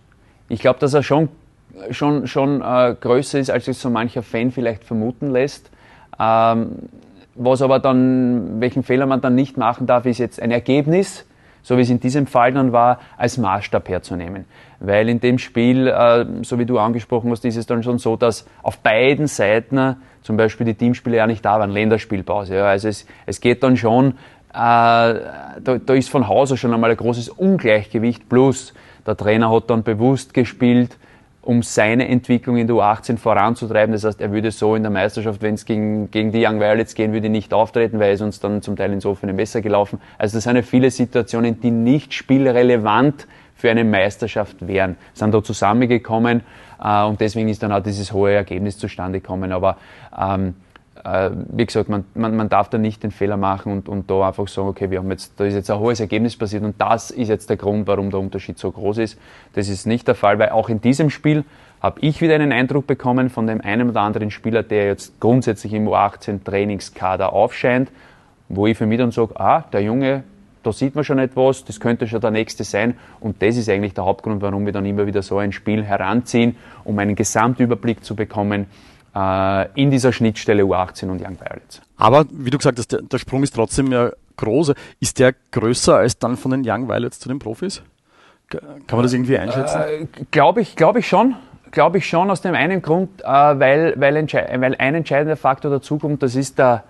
Ich 0.48 0.60
glaube, 0.60 0.78
dass 0.80 0.94
er 0.94 1.02
schon, 1.02 1.28
schon, 1.90 2.26
schon 2.26 2.60
äh, 2.60 2.94
größer 3.00 3.38
ist, 3.38 3.50
als 3.50 3.68
es 3.68 3.80
so 3.80 3.90
mancher 3.90 4.22
Fan 4.22 4.50
vielleicht 4.50 4.84
vermuten 4.84 5.30
lässt. 5.30 5.70
Ähm, 6.18 6.88
was 7.34 7.62
aber 7.62 7.78
dann, 7.78 8.60
welchen 8.60 8.82
Fehler 8.82 9.06
man 9.06 9.20
dann 9.20 9.34
nicht 9.34 9.56
machen 9.56 9.86
darf, 9.86 10.04
ist 10.06 10.18
jetzt 10.18 10.42
ein 10.42 10.50
Ergebnis, 10.50 11.24
so 11.62 11.76
wie 11.76 11.82
es 11.82 11.90
in 11.90 12.00
diesem 12.00 12.26
Fall 12.26 12.52
dann 12.52 12.72
war, 12.72 12.98
als 13.16 13.38
Maßstab 13.38 13.88
herzunehmen. 13.88 14.44
Weil 14.80 15.08
in 15.08 15.20
dem 15.20 15.38
Spiel, 15.38 15.86
äh, 15.86 16.26
so 16.42 16.58
wie 16.58 16.66
du 16.66 16.78
angesprochen 16.78 17.30
hast, 17.30 17.44
ist 17.44 17.56
es 17.56 17.66
dann 17.66 17.82
schon 17.82 17.98
so, 17.98 18.16
dass 18.16 18.46
auf 18.62 18.78
beiden 18.78 19.26
Seiten 19.26 19.96
zum 20.22 20.36
Beispiel 20.36 20.66
die 20.66 20.74
Teamspiele 20.74 21.16
ja 21.16 21.26
nicht 21.26 21.44
da 21.44 21.58
waren, 21.58 21.70
Länderspielpause. 21.70 22.56
Ja. 22.56 22.66
Also 22.66 22.88
es, 22.88 23.06
es 23.26 23.40
geht 23.40 23.62
dann 23.62 23.76
schon 23.76 24.14
da, 24.58 25.78
da 25.78 25.94
ist 25.94 26.10
von 26.10 26.26
Hause 26.26 26.56
schon 26.56 26.74
einmal 26.74 26.90
ein 26.90 26.96
großes 26.96 27.28
Ungleichgewicht. 27.28 28.28
Plus, 28.28 28.74
der 29.06 29.16
Trainer 29.16 29.50
hat 29.50 29.70
dann 29.70 29.84
bewusst 29.84 30.34
gespielt, 30.34 30.96
um 31.42 31.62
seine 31.62 32.08
Entwicklung 32.08 32.56
in 32.56 32.66
der 32.66 32.76
U18 32.76 33.16
voranzutreiben. 33.16 33.92
Das 33.92 34.04
heißt, 34.04 34.20
er 34.20 34.32
würde 34.32 34.50
so 34.50 34.74
in 34.74 34.82
der 34.82 34.90
Meisterschaft, 34.90 35.40
wenn 35.42 35.54
es 35.54 35.64
gegen, 35.64 36.10
gegen 36.10 36.32
die 36.32 36.44
Young 36.44 36.60
Violets 36.60 36.94
gehen 36.94 37.12
würde, 37.12 37.28
nicht 37.28 37.54
auftreten, 37.54 38.00
weil 38.00 38.12
es 38.12 38.20
uns 38.20 38.40
dann 38.40 38.60
zum 38.60 38.76
Teil 38.76 38.92
insofern 38.92 39.34
besser 39.36 39.62
gelaufen. 39.62 40.00
Also 40.18 40.36
das 40.36 40.44
sind 40.44 40.56
ja 40.56 40.62
viele 40.62 40.90
Situationen, 40.90 41.60
die 41.60 41.70
nicht 41.70 42.12
spielrelevant 42.12 43.26
für 43.54 43.70
eine 43.70 43.84
Meisterschaft 43.84 44.66
wären. 44.66 44.96
Sind 45.14 45.32
da 45.32 45.42
zusammengekommen 45.42 46.42
äh, 46.82 47.04
und 47.04 47.20
deswegen 47.20 47.48
ist 47.48 47.62
dann 47.62 47.72
auch 47.72 47.82
dieses 47.82 48.12
hohe 48.12 48.32
Ergebnis 48.32 48.76
zustande 48.76 49.20
gekommen. 49.20 49.52
Aber 49.52 49.78
ähm, 50.20 50.48
äh, 50.48 50.67
wie 51.04 51.66
gesagt, 51.66 51.88
man, 51.88 52.04
man, 52.14 52.36
man 52.36 52.48
darf 52.48 52.68
da 52.68 52.78
nicht 52.78 53.02
den 53.02 53.10
Fehler 53.10 53.36
machen 53.36 53.72
und, 53.72 53.88
und 53.88 54.10
da 54.10 54.28
einfach 54.28 54.48
sagen, 54.48 54.68
okay, 54.68 54.90
wir 54.90 54.98
haben 54.98 55.10
jetzt, 55.10 55.38
da 55.38 55.44
ist 55.44 55.54
jetzt 55.54 55.70
ein 55.70 55.78
hohes 55.78 56.00
Ergebnis 56.00 56.36
passiert 56.36 56.62
und 56.62 56.80
das 56.80 57.10
ist 57.10 57.28
jetzt 57.28 57.50
der 57.50 57.56
Grund, 57.56 57.86
warum 57.86 58.10
der 58.10 58.20
Unterschied 58.20 58.58
so 58.58 58.70
groß 58.70 58.98
ist. 58.98 59.18
Das 59.54 59.68
ist 59.68 59.86
nicht 59.86 60.08
der 60.08 60.14
Fall, 60.14 60.38
weil 60.38 60.50
auch 60.50 60.68
in 60.68 60.80
diesem 60.80 61.10
Spiel 61.10 61.44
habe 61.80 62.00
ich 62.00 62.20
wieder 62.20 62.34
einen 62.34 62.52
Eindruck 62.52 62.86
bekommen 62.86 63.30
von 63.30 63.46
dem 63.46 63.60
einen 63.60 63.90
oder 63.90 64.00
anderen 64.00 64.30
Spieler, 64.30 64.62
der 64.62 64.86
jetzt 64.86 65.20
grundsätzlich 65.20 65.72
im 65.72 65.88
U18 65.88 66.42
Trainingskader 66.42 67.32
aufscheint, 67.32 67.90
wo 68.48 68.66
ich 68.66 68.76
für 68.76 68.86
mich 68.86 68.98
dann 68.98 69.12
sage, 69.12 69.38
ah, 69.38 69.64
der 69.72 69.82
Junge, 69.82 70.24
da 70.62 70.72
sieht 70.72 70.94
man 70.94 71.04
schon 71.04 71.18
etwas, 71.18 71.64
das 71.64 71.78
könnte 71.78 72.06
schon 72.08 72.20
der 72.20 72.32
nächste 72.32 72.64
sein. 72.64 72.94
Und 73.20 73.40
das 73.42 73.56
ist 73.56 73.68
eigentlich 73.68 73.94
der 73.94 74.04
Hauptgrund, 74.04 74.42
warum 74.42 74.66
wir 74.66 74.72
dann 74.72 74.86
immer 74.86 75.06
wieder 75.06 75.22
so 75.22 75.38
ein 75.38 75.52
Spiel 75.52 75.84
heranziehen, 75.84 76.56
um 76.84 76.98
einen 76.98 77.14
Gesamtüberblick 77.14 78.04
zu 78.04 78.16
bekommen, 78.16 78.62
äh, 78.62 78.66
in 79.74 79.90
dieser 79.90 80.12
Schnittstelle 80.12 80.62
U18 80.62 81.08
und 81.10 81.20
Young 81.20 81.38
Violets. 81.40 81.80
Aber 81.96 82.26
wie 82.30 82.50
du 82.50 82.58
gesagt 82.58 82.78
hast, 82.78 82.92
der, 82.92 83.02
der 83.02 83.18
Sprung 83.18 83.42
ist 83.42 83.54
trotzdem 83.54 83.90
ja 83.90 84.12
groß. 84.38 84.72
Ist 85.00 85.18
der 85.18 85.34
größer 85.50 85.96
als 85.96 86.18
dann 86.18 86.36
von 86.36 86.52
den 86.52 86.62
Young 86.64 86.88
Violets 86.88 87.18
zu 87.18 87.28
den 87.28 87.38
Profis? 87.38 87.82
Kann 88.48 88.62
man 88.90 89.02
das 89.02 89.12
irgendwie 89.12 89.36
einschätzen? 89.36 89.80
Äh, 89.80 90.06
glaube 90.30 90.62
ich, 90.62 90.74
glaube 90.74 91.00
ich 91.00 91.08
schon. 91.08 91.36
Glaube 91.70 91.98
ich 91.98 92.08
schon 92.08 92.30
aus 92.30 92.40
dem 92.40 92.54
einen 92.54 92.80
Grund, 92.80 93.20
äh, 93.20 93.26
weil, 93.26 93.94
weil, 93.96 94.14
weil, 94.14 94.74
ein 94.78 94.94
entscheidender 94.94 95.36
Faktor 95.36 95.70
dazukommt, 95.70 96.22
das 96.22 96.34
ist 96.34 96.58
der, 96.58 96.84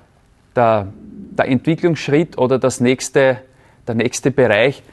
der, 0.54 0.86
der 1.32 1.48
Entwicklungsschritt 1.48 2.38
oder 2.38 2.60
das 2.60 2.78
nächste, 2.78 3.38
der 3.88 3.94
nächste 3.96 4.30
Bereich 4.30 4.84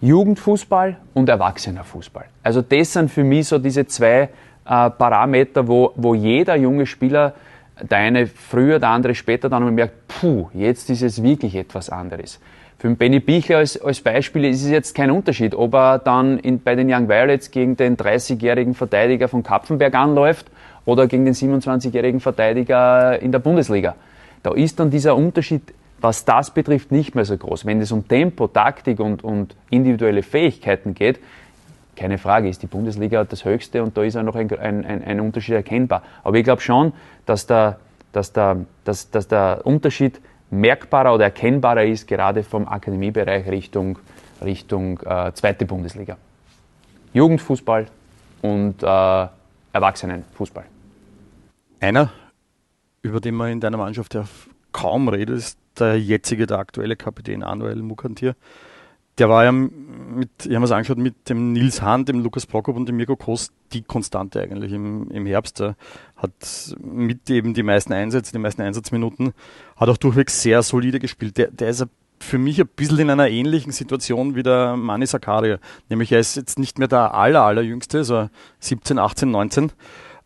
Jugendfußball 0.00 0.96
und 1.14 1.28
Erwachsenerfußball. 1.28 2.24
Also 2.42 2.62
das 2.62 2.92
sind 2.92 3.10
für 3.10 3.22
mich 3.22 3.46
so 3.46 3.58
diese 3.58 3.86
zwei 3.86 4.30
äh, 4.68 4.90
Parameter, 4.90 5.66
wo, 5.66 5.92
wo 5.96 6.14
jeder 6.14 6.56
junge 6.56 6.86
Spieler, 6.86 7.34
der 7.80 7.98
eine 7.98 8.26
früher, 8.26 8.78
der 8.78 8.90
andere 8.90 9.14
später, 9.14 9.48
dann 9.48 9.74
merkt, 9.74 10.08
puh, 10.08 10.48
jetzt 10.52 10.90
ist 10.90 11.02
es 11.02 11.22
wirklich 11.22 11.54
etwas 11.54 11.90
anderes. 11.90 12.40
Für 12.78 12.86
den 12.86 12.96
Benny 12.96 13.18
Bichler 13.18 13.58
als, 13.58 13.80
als 13.80 14.00
Beispiel 14.00 14.44
ist 14.44 14.62
es 14.62 14.70
jetzt 14.70 14.94
kein 14.94 15.10
Unterschied, 15.10 15.54
ob 15.54 15.74
er 15.74 15.98
dann 15.98 16.38
in, 16.38 16.62
bei 16.62 16.76
den 16.76 16.92
Young 16.92 17.08
Violets 17.08 17.50
gegen 17.50 17.76
den 17.76 17.96
30-jährigen 17.96 18.74
Verteidiger 18.74 19.26
von 19.26 19.42
Kapfenberg 19.42 19.94
anläuft 19.94 20.46
oder 20.84 21.06
gegen 21.08 21.24
den 21.24 21.34
27-jährigen 21.34 22.20
Verteidiger 22.20 23.20
in 23.20 23.32
der 23.32 23.40
Bundesliga. 23.40 23.96
Da 24.42 24.52
ist 24.52 24.78
dann 24.78 24.90
dieser 24.90 25.16
Unterschied, 25.16 25.62
was 26.00 26.24
das 26.24 26.52
betrifft, 26.52 26.92
nicht 26.92 27.16
mehr 27.16 27.24
so 27.24 27.36
groß. 27.36 27.66
Wenn 27.66 27.80
es 27.80 27.90
um 27.90 28.06
Tempo, 28.06 28.46
Taktik 28.46 29.00
und, 29.00 29.24
und 29.24 29.56
individuelle 29.70 30.22
Fähigkeiten 30.22 30.94
geht, 30.94 31.18
keine 31.98 32.18
Frage, 32.18 32.48
ist 32.48 32.62
die 32.62 32.66
Bundesliga 32.66 33.24
das 33.24 33.44
Höchste 33.44 33.82
und 33.82 33.96
da 33.96 34.02
ist 34.02 34.16
auch 34.16 34.22
noch 34.22 34.36
ein, 34.36 34.50
ein, 34.58 35.04
ein 35.04 35.20
Unterschied 35.20 35.54
erkennbar. 35.54 36.02
Aber 36.22 36.36
ich 36.36 36.44
glaube 36.44 36.62
schon, 36.62 36.92
dass 37.26 37.46
der, 37.46 37.78
dass, 38.12 38.32
der, 38.32 38.64
dass, 38.84 39.10
dass 39.10 39.28
der 39.28 39.62
Unterschied 39.64 40.20
merkbarer 40.50 41.14
oder 41.14 41.24
erkennbarer 41.24 41.84
ist, 41.84 42.06
gerade 42.06 42.42
vom 42.42 42.66
Akademiebereich 42.68 43.46
Richtung, 43.48 43.98
Richtung 44.42 45.00
äh, 45.00 45.32
zweite 45.34 45.66
Bundesliga. 45.66 46.16
Jugendfußball 47.12 47.86
und 48.42 48.82
äh, 48.82 49.26
Erwachsenenfußball. 49.72 50.64
Einer, 51.80 52.10
über 53.02 53.20
den 53.20 53.34
man 53.34 53.50
in 53.50 53.60
deiner 53.60 53.76
Mannschaft 53.76 54.14
ja 54.14 54.24
kaum 54.72 55.08
redet, 55.08 55.36
ist 55.36 55.58
der 55.78 56.00
jetzige, 56.00 56.46
der 56.46 56.58
aktuelle 56.58 56.96
Kapitän 56.96 57.42
Anuel 57.42 57.82
Mukantir 57.82 58.34
der 59.18 59.28
war 59.28 59.44
ja 59.44 59.52
mit, 59.52 60.30
ich 60.46 60.54
habe 60.54 60.64
es 60.64 60.70
angeschaut, 60.70 60.98
mit 60.98 61.28
dem 61.28 61.52
Nils 61.52 61.82
Hahn, 61.82 62.04
dem 62.04 62.20
Lukas 62.20 62.46
Prokop 62.46 62.76
und 62.76 62.88
dem 62.88 62.96
Mirko 62.96 63.16
Kost 63.16 63.52
die 63.72 63.82
Konstante 63.82 64.40
eigentlich 64.40 64.72
im, 64.72 65.10
im 65.10 65.26
Herbst. 65.26 65.60
Er 65.60 65.76
hat 66.16 66.76
mit 66.80 67.28
eben 67.30 67.54
die 67.54 67.62
meisten 67.62 67.92
Einsätze, 67.92 68.32
die 68.32 68.38
meisten 68.38 68.62
Einsatzminuten, 68.62 69.32
hat 69.76 69.88
auch 69.88 69.96
durchwegs 69.96 70.42
sehr 70.42 70.62
solide 70.62 70.98
gespielt. 70.98 71.36
Der, 71.36 71.50
der 71.50 71.68
ist 71.68 71.86
für 72.20 72.38
mich 72.38 72.60
ein 72.60 72.68
bisschen 72.68 72.98
in 72.98 73.10
einer 73.10 73.28
ähnlichen 73.28 73.72
Situation 73.72 74.34
wie 74.34 74.42
der 74.42 74.76
Mani 74.76 75.06
Sakaria. 75.06 75.58
Nämlich 75.88 76.10
er 76.12 76.20
ist 76.20 76.36
jetzt 76.36 76.58
nicht 76.58 76.78
mehr 76.78 76.88
der 76.88 77.14
aller, 77.14 77.42
allerjüngste, 77.42 78.04
so 78.04 78.28
17, 78.60 78.98
18, 78.98 79.30
19. 79.30 79.72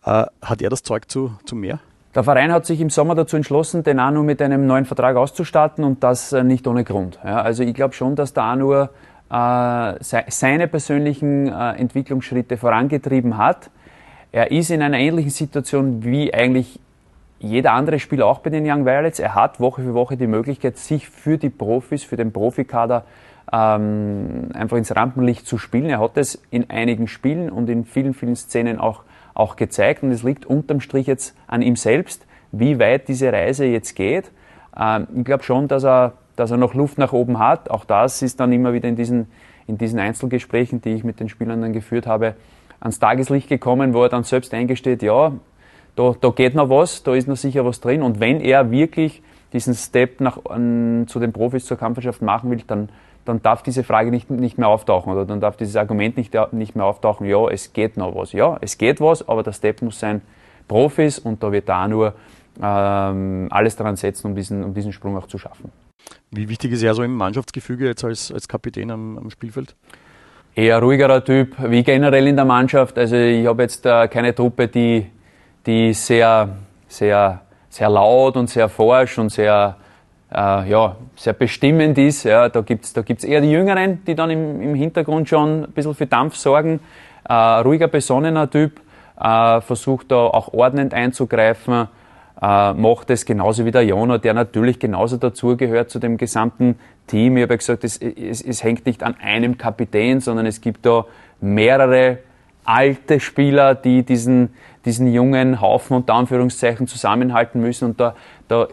Äh, 0.05 0.25
hat 0.43 0.63
er 0.63 0.71
das 0.71 0.83
Zeug 0.83 1.11
zu, 1.11 1.37
zu 1.45 1.55
mehr? 1.55 1.81
Der 2.15 2.25
Verein 2.25 2.53
hat 2.53 2.67
sich 2.67 2.81
im 2.83 2.91
Sommer 2.91 3.15
dazu 3.15 3.37
entschlossen, 3.37 3.85
den 3.85 3.99
Anu 3.99 4.23
mit 4.23 4.43
einem 4.43 4.67
neuen 4.67 4.85
Vertrag 4.85 5.17
auszustatten 5.17 5.83
und 5.83 6.05
das 6.05 6.35
äh, 6.35 6.45
nicht 6.45 6.67
ohne 6.67 6.85
Grund. 6.85 7.19
Ja, 7.25 7.41
also 7.41 7.63
ich 7.63 7.73
glaube 7.73 7.95
schon, 7.95 8.17
dass 8.17 8.35
der 8.35 8.43
Anu 8.43 8.75
äh, 8.75 8.87
seine 9.31 10.69
persönlichen 10.69 11.49
äh, 11.49 11.73
Entwicklungsschritte 11.73 12.59
vorangetrieben 12.59 13.39
hat. 13.39 13.71
Er 14.31 14.51
ist 14.51 14.71
in 14.71 14.83
einer 14.83 14.99
ähnlichen 14.99 15.31
Situation 15.31 16.05
wie 16.05 16.35
eigentlich 16.35 16.79
jeder 17.39 17.73
andere 17.73 17.99
Spieler 17.99 18.27
auch 18.27 18.41
bei 18.41 18.51
den 18.51 18.71
Young 18.71 18.85
Violets. 18.85 19.19
Er 19.19 19.35
hat 19.35 19.59
Woche 19.59 19.83
für 19.83 19.95
Woche 19.95 20.19
die 20.19 20.27
Möglichkeit, 20.27 20.77
sich 20.77 21.09
für 21.09 21.39
die 21.39 21.51
Profis, 21.51 22.05
für 22.05 22.17
den 22.17 22.31
Profikader 22.31 23.05
ähm, 23.51 24.51
einfach 24.53 24.77
ins 24.77 24.95
Rampenlicht 24.95 25.47
zu 25.47 25.57
spielen. 25.57 25.87
Er 25.87 26.01
hat 26.01 26.19
es 26.19 26.41
in 26.51 26.69
einigen 26.69 27.09
Spielen 27.09 27.51
und 27.51 27.71
in 27.71 27.87
vielen, 27.87 28.13
vielen 28.13 28.37
Szenen 28.37 28.79
auch 28.79 29.03
auch 29.35 29.57
gezeigt. 29.57 30.03
Und 30.03 30.11
es 30.11 30.23
liegt 30.23 30.47
unterm 30.47 30.81
Strich 30.81 31.07
jetzt 31.07 31.37
an 31.47 31.63
ihm 31.63 31.77
selbst, 31.77 32.27
wie 32.53 32.79
weit 32.79 33.09
diese 33.09 33.33
Reise 33.33 33.65
jetzt 33.65 33.95
geht. 33.95 34.31
Ähm, 34.79 35.07
ich 35.17 35.25
glaube 35.25 35.45
schon, 35.45 35.69
dass 35.69 35.85
er, 35.85 36.15
dass 36.37 36.51
er 36.51 36.57
noch 36.57 36.75
Luft 36.75 36.99
nach 36.99 37.13
oben 37.13 37.39
hat. 37.39 37.71
Auch 37.71 37.85
das 37.85 38.23
ist 38.23 38.41
dann 38.41 38.53
immer 38.53 38.73
wieder 38.73 38.89
in 38.89 38.97
diesen, 38.97 39.29
in 39.67 39.79
diesen 39.79 39.99
Einzelgesprächen, 39.99 40.81
die 40.81 40.91
ich 40.91 41.05
mit 41.05 41.21
den 41.21 41.29
Spielern 41.29 41.61
dann 41.61 41.73
geführt 41.73 42.07
habe, 42.07 42.35
ans 42.81 42.99
Tageslicht 42.99 43.49
gekommen, 43.49 43.95
wo 43.95 44.03
er 44.03 44.09
dann 44.09 44.25
selbst 44.25 44.53
eingesteht, 44.53 45.03
ja, 45.03 45.33
da, 45.95 46.15
da 46.21 46.31
geht 46.31 46.55
noch 46.55 46.69
was, 46.71 47.03
da 47.03 47.15
ist 47.15 47.29
noch 47.29 47.37
sicher 47.37 47.65
was 47.65 47.81
drin. 47.81 48.03
Und 48.03 48.19
wenn 48.19 48.41
er 48.41 48.71
wirklich 48.71 49.23
diesen 49.53 49.75
Step 49.75 50.21
nach, 50.21 50.45
an, 50.47 51.05
zu 51.07 51.21
den 51.21 51.33
Profis 51.33 51.67
zur 51.67 51.77
Kampfmannschaft 51.77 52.23
machen 52.23 52.51
will, 52.51 52.63
dann, 52.67 52.89
dann 53.25 53.43
darf 53.43 53.63
diese 53.63 53.85
Frage 53.85 54.11
nicht, 54.11 54.31
nicht 54.31 54.59
mehr 54.59 54.69
auftauchen 54.69 55.13
oder 55.13 55.25
dann 55.25 55.41
darf 55.41 55.57
dieses 55.57 55.77
Argument 55.77 56.17
nicht, 56.17 56.35
nicht 56.53 56.75
mehr 56.75 56.85
auftauchen, 56.85 57.27
ja, 57.27 57.49
es 57.49 57.73
geht 57.73 57.97
noch 57.97 58.15
was. 58.15 58.33
Ja, 58.33 58.59
es 58.61 58.79
geht 58.79 59.01
was, 59.01 59.29
aber 59.29 59.43
der 59.43 59.53
Step 59.53 59.83
muss 59.83 59.99
sein 59.99 60.23
Profis 60.69 61.19
und 61.19 61.43
da 61.43 61.53
wird 61.53 61.69
da 61.69 61.87
nur 61.87 62.15
ähm, 62.61 63.49
alles 63.51 63.77
daran 63.77 63.97
setzen, 63.97 64.29
um 64.29 64.35
diesen, 64.35 64.65
um 64.65 64.75
diesen 64.75 64.93
Sprung 64.93 65.17
auch 65.17 65.27
zu 65.27 65.39
schaffen. 65.39 65.71
Wie 66.31 66.49
wichtig 66.49 66.73
ist 66.73 66.83
er 66.83 66.95
so 66.95 67.03
im 67.03 67.15
Mannschaftsgefüge 67.15 67.87
jetzt 67.87 68.05
als, 68.05 68.33
als 68.33 68.49
Kapitän 68.49 68.91
am, 68.91 69.19
am 69.19 69.31
Spielfeld? 69.31 69.75
Eher 70.55 70.81
ruhigerer 70.81 71.25
Typ, 71.25 71.57
wie 71.71 71.83
generell 71.83 72.27
in 72.27 72.37
der 72.37 72.45
Mannschaft. 72.45 72.99
Also 72.99 73.17
ich 73.17 73.47
habe 73.47 73.63
jetzt 73.63 73.87
äh, 73.87 74.09
keine 74.09 74.35
Truppe, 74.35 74.69
die, 74.69 75.07
die 75.65 75.95
sehr, 75.95 76.57
sehr, 76.89 77.41
sehr 77.69 77.89
laut 77.89 78.37
und 78.37 78.51
sehr 78.51 78.69
forsch 78.69 79.19
und 79.19 79.31
sehr, 79.31 79.77
äh, 80.33 80.69
ja, 80.69 80.97
sehr 81.17 81.33
bestimmend 81.33 81.99
ist. 81.99 82.25
Ja, 82.25 82.49
da 82.49 82.61
gibt's 82.61 82.93
da 82.93 83.03
gibt's 83.03 83.25
eher 83.25 83.41
die 83.41 83.51
Jüngeren, 83.51 84.05
die 84.05 84.15
dann 84.15 84.31
im, 84.31 84.61
im 84.61 84.75
Hintergrund 84.75 85.29
schon 85.29 85.65
ein 85.65 85.73
bisschen 85.73 85.95
für 85.95 86.07
Dampf 86.07 86.37
sorgen. 86.37 86.81
Äh, 87.29 87.35
ruhiger, 87.35 87.89
besonnener 87.89 88.51
Typ, 88.51 88.81
äh, 89.21 89.61
versucht 89.61 90.11
da 90.11 90.17
auch 90.17 90.53
ordnend 90.53 90.95
einzugreifen 90.95 91.89
äh, 92.43 92.73
macht 92.73 93.09
es 93.11 93.25
genauso 93.25 93.65
wie 93.65 93.71
der 93.71 93.85
Jona, 93.85 94.19
der 94.19 94.35
natürlich 94.35 94.81
genauso 94.81 95.17
dazugehört 95.17 95.91
zu 95.91 96.01
dem 96.01 96.17
gesamten 96.17 96.77
Team. 97.07 97.37
Ich 97.37 97.45
habe 97.45 97.55
ja 97.55 97.57
gesagt, 97.59 97.85
es, 97.85 97.97
es, 97.99 98.43
es 98.43 98.65
hängt 98.65 98.85
nicht 98.85 99.05
an 99.05 99.15
einem 99.23 99.59
Kapitän, 99.59 100.21
sondern 100.21 100.47
es 100.47 100.61
gibt 100.61 100.85
da 100.85 101.07
mehrere 101.41 102.19
alte 102.65 103.21
Spieler, 103.21 103.77
die 103.77 104.03
diesen, 104.03 104.51
diesen 104.85 105.13
jungen 105.13 105.61
Haufen 105.61 105.97
unter 105.97 106.15
Anführungszeichen 106.15 106.89
zusammenhalten 106.89 107.61
müssen. 107.61 107.91
Und 107.91 108.01
da, 108.01 108.17
da 108.49 108.67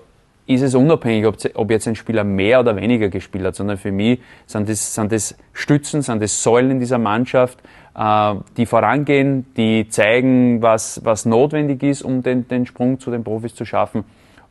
ist 0.49 0.63
es 0.63 0.73
unabhängig, 0.73 1.27
ob, 1.53 1.69
jetzt 1.69 1.87
ein 1.87 1.95
Spieler 1.95 2.23
mehr 2.23 2.59
oder 2.59 2.75
weniger 2.75 3.09
gespielt 3.09 3.45
hat, 3.45 3.55
sondern 3.55 3.77
für 3.77 3.91
mich 3.91 4.19
sind 4.47 4.67
das, 4.67 4.95
sind 4.95 5.11
das 5.11 5.37
Stützen, 5.53 6.01
sind 6.01 6.23
das 6.23 6.41
Säulen 6.41 6.71
in 6.71 6.79
dieser 6.79 6.97
Mannschaft, 6.97 7.59
äh, 7.95 8.33
die 8.57 8.65
vorangehen, 8.65 9.45
die 9.55 9.87
zeigen, 9.89 10.59
was, 10.63 11.05
was 11.05 11.27
notwendig 11.27 11.83
ist, 11.83 12.01
um 12.01 12.23
den, 12.23 12.47
den 12.47 12.65
Sprung 12.65 12.99
zu 12.99 13.11
den 13.11 13.23
Profis 13.23 13.53
zu 13.53 13.63
schaffen. 13.63 14.05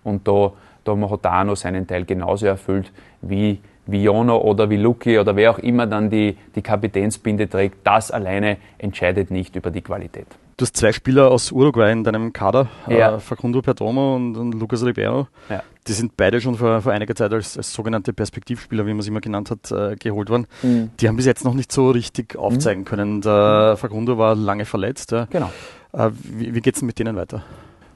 Und 0.04 0.28
da, 0.28 0.52
da 0.84 0.96
hat 1.10 1.24
Dano 1.24 1.56
seinen 1.56 1.84
Teil 1.88 2.04
genauso 2.04 2.46
erfüllt 2.46 2.92
wie, 3.20 3.58
wie 3.86 4.04
Jono 4.04 4.38
oder 4.38 4.70
wie 4.70 4.76
Luki 4.76 5.18
oder 5.18 5.34
wer 5.34 5.50
auch 5.50 5.58
immer 5.58 5.88
dann 5.88 6.10
die, 6.10 6.36
die 6.54 6.62
Kapitänsbinde 6.62 7.48
trägt. 7.48 7.78
Das 7.84 8.12
alleine 8.12 8.58
entscheidet 8.78 9.32
nicht 9.32 9.56
über 9.56 9.72
die 9.72 9.82
Qualität. 9.82 10.28
Du 10.58 10.64
hast 10.64 10.76
zwei 10.76 10.90
Spieler 10.90 11.30
aus 11.30 11.52
Uruguay 11.52 11.92
in 11.92 12.02
deinem 12.02 12.32
Kader, 12.32 12.66
ja. 12.88 13.14
äh, 13.14 13.20
Facundo 13.20 13.62
Perdomo 13.62 14.16
und, 14.16 14.36
und 14.36 14.54
Lucas 14.54 14.84
Ribeiro. 14.84 15.28
Ja. 15.48 15.62
Die 15.86 15.92
sind 15.92 16.16
beide 16.16 16.40
schon 16.40 16.56
vor, 16.56 16.82
vor 16.82 16.90
einiger 16.90 17.14
Zeit 17.14 17.32
als, 17.32 17.56
als 17.56 17.72
sogenannte 17.72 18.12
Perspektivspieler, 18.12 18.84
wie 18.84 18.92
man 18.92 19.02
sie 19.02 19.10
immer 19.10 19.20
genannt 19.20 19.52
hat, 19.52 19.70
äh, 19.70 19.94
geholt 19.94 20.30
worden. 20.30 20.48
Mhm. 20.64 20.90
Die 20.98 21.06
haben 21.06 21.14
bis 21.14 21.26
jetzt 21.26 21.44
noch 21.44 21.54
nicht 21.54 21.70
so 21.70 21.90
richtig 21.90 22.36
aufzeigen 22.36 22.80
mhm. 22.80 22.86
können. 22.86 23.20
Der 23.20 23.76
Facundo 23.78 24.18
war 24.18 24.34
lange 24.34 24.64
verletzt. 24.64 25.12
Ja. 25.12 25.28
Genau. 25.30 25.52
Äh, 25.92 26.10
wie 26.24 26.52
wie 26.52 26.60
geht 26.60 26.74
es 26.74 26.82
mit 26.82 26.98
denen 26.98 27.14
weiter? 27.14 27.44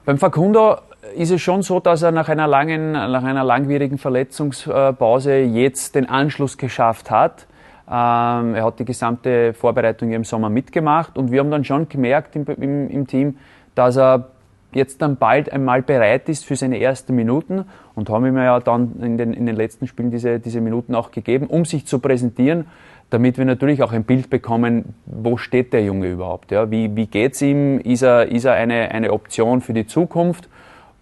Beim 0.05 0.17
Facundo 0.17 0.77
ist 1.17 1.31
es 1.31 1.41
schon 1.41 1.63
so, 1.63 1.81
dass 1.81 2.01
er 2.01 2.13
nach 2.13 2.29
einer 2.29 2.47
langen, 2.47 2.93
nach 2.93 3.23
einer 3.23 3.43
langwierigen 3.43 3.97
Verletzungspause 3.97 5.39
jetzt 5.39 5.95
den 5.95 6.07
Anschluss 6.07 6.57
geschafft 6.57 7.11
hat. 7.11 7.45
Ähm, 7.87 8.55
er 8.55 8.63
hat 8.63 8.79
die 8.79 8.85
gesamte 8.85 9.53
Vorbereitung 9.53 10.11
im 10.11 10.23
Sommer 10.23 10.49
mitgemacht 10.49 11.17
und 11.17 11.31
wir 11.31 11.39
haben 11.39 11.51
dann 11.51 11.65
schon 11.65 11.89
gemerkt 11.89 12.35
im, 12.35 12.45
im, 12.45 12.89
im 12.89 13.07
Team, 13.07 13.37
dass 13.75 13.97
er 13.97 14.29
jetzt 14.71 15.01
dann 15.01 15.17
bald 15.17 15.51
einmal 15.51 15.81
bereit 15.81 16.29
ist 16.29 16.45
für 16.45 16.55
seine 16.55 16.79
ersten 16.79 17.13
Minuten 17.15 17.65
und 17.95 18.09
haben 18.09 18.25
ihm 18.25 18.37
ja 18.37 18.59
dann 18.59 19.01
in 19.01 19.17
den, 19.17 19.33
in 19.33 19.45
den 19.45 19.55
letzten 19.55 19.87
Spielen 19.87 20.11
diese, 20.11 20.39
diese 20.39 20.61
Minuten 20.61 20.95
auch 20.95 21.11
gegeben, 21.11 21.47
um 21.47 21.65
sich 21.65 21.85
zu 21.85 21.99
präsentieren, 21.99 22.65
damit 23.09 23.37
wir 23.37 23.45
natürlich 23.45 23.83
auch 23.83 23.91
ein 23.91 24.05
Bild 24.05 24.29
bekommen, 24.29 24.95
wo 25.05 25.37
steht 25.37 25.73
der 25.73 25.83
Junge 25.83 26.09
überhaupt, 26.09 26.51
ja? 26.51 26.71
wie, 26.71 26.95
wie 26.95 27.05
geht's 27.05 27.41
ihm, 27.41 27.79
ist 27.79 28.01
er, 28.01 28.27
ist 28.27 28.45
er 28.45 28.53
eine, 28.53 28.91
eine 28.91 29.11
Option 29.11 29.61
für 29.61 29.73
die 29.73 29.85
Zukunft 29.85 30.49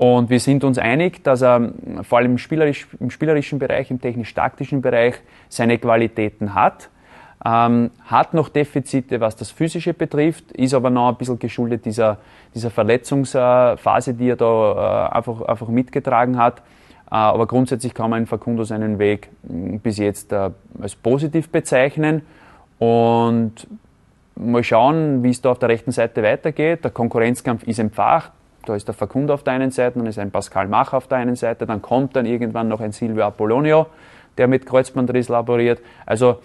und 0.02 0.32
wir 0.32 0.40
sind 0.40 0.64
uns 0.64 0.80
einig, 0.80 1.24
dass 1.24 1.44
er 1.44 1.74
vor 2.02 2.18
allem 2.18 2.32
im, 2.32 2.38
spielerisch, 2.40 2.88
im 3.00 3.12
spielerischen 3.12 3.60
Bereich, 3.60 3.92
im 3.92 4.02
technisch-taktischen 4.02 4.82
Bereich 4.82 5.16
seine 5.48 5.78
Qualitäten 5.78 6.56
hat 6.56 6.90
ähm, 7.44 7.92
hat 8.06 8.34
noch 8.34 8.50
Defizite, 8.50 9.20
was 9.20 9.36
das 9.36 9.52
Physische 9.52 9.94
betrifft, 9.94 10.52
ist 10.52 10.74
aber 10.74 10.90
noch 10.90 11.10
ein 11.10 11.16
bisschen 11.16 11.40
geschuldet 11.40 11.86
dieser, 11.86 12.18
dieser 12.54 12.70
Verletzungsphase, 12.70 14.14
die 14.14 14.30
er 14.30 14.36
da 14.36 15.10
äh, 15.10 15.16
einfach, 15.16 15.42
einfach 15.42 15.68
mitgetragen 15.68 16.38
hat. 16.38 16.60
Äh, 16.60 17.16
aber 17.16 17.48
grundsätzlich 17.48 17.94
kann 17.94 18.12
man 18.12 18.22
in 18.22 18.28
Facundo 18.28 18.64
seinen 18.64 19.00
Weg 19.00 19.30
hm, 19.48 19.80
bis 19.80 19.98
jetzt 19.98 20.32
äh, 20.32 20.52
als 20.80 20.96
positiv 20.96 21.50
bezeichnen. 21.50 22.22
Und 22.78 23.68
mal 24.36 24.64
schauen, 24.64 25.24
wie 25.24 25.30
es 25.30 25.42
da 25.42 25.52
auf 25.52 25.60
der 25.60 25.70
rechten 25.70 25.92
Seite 25.92 26.22
weitergeht. 26.22 26.84
Der 26.84 26.92
Konkurrenzkampf 26.92 27.64
ist 27.64 27.80
entfacht. 27.80 28.32
Da 28.65 28.76
ist 28.76 28.88
der 28.88 28.93
Facundo 28.93 29.34
auf 29.34 29.43
der 29.43 29.54
einen 29.54 29.71
Seite, 29.71 30.00
dann 30.00 30.08
ist 30.08 30.19
ein 30.19 30.32
Pascal 30.32 30.67
Mach 30.67 30.93
auf 30.93 31.08
der 31.08 31.17
einen 31.17 31.36
Seite, 31.36 31.65
dann 31.65 31.82
kommt 31.82 32.15
dann 32.15 32.26
irgendwann 32.26 32.67
noch 32.67 32.82
ein 32.82 32.91
Silvio 32.91 33.24
Apollonio, 33.26 33.88
der 34.38 34.47
mit 34.47 34.65
Kreuzbandriss 34.65 35.30
laboriert. 35.30 35.82
Also 36.06 36.38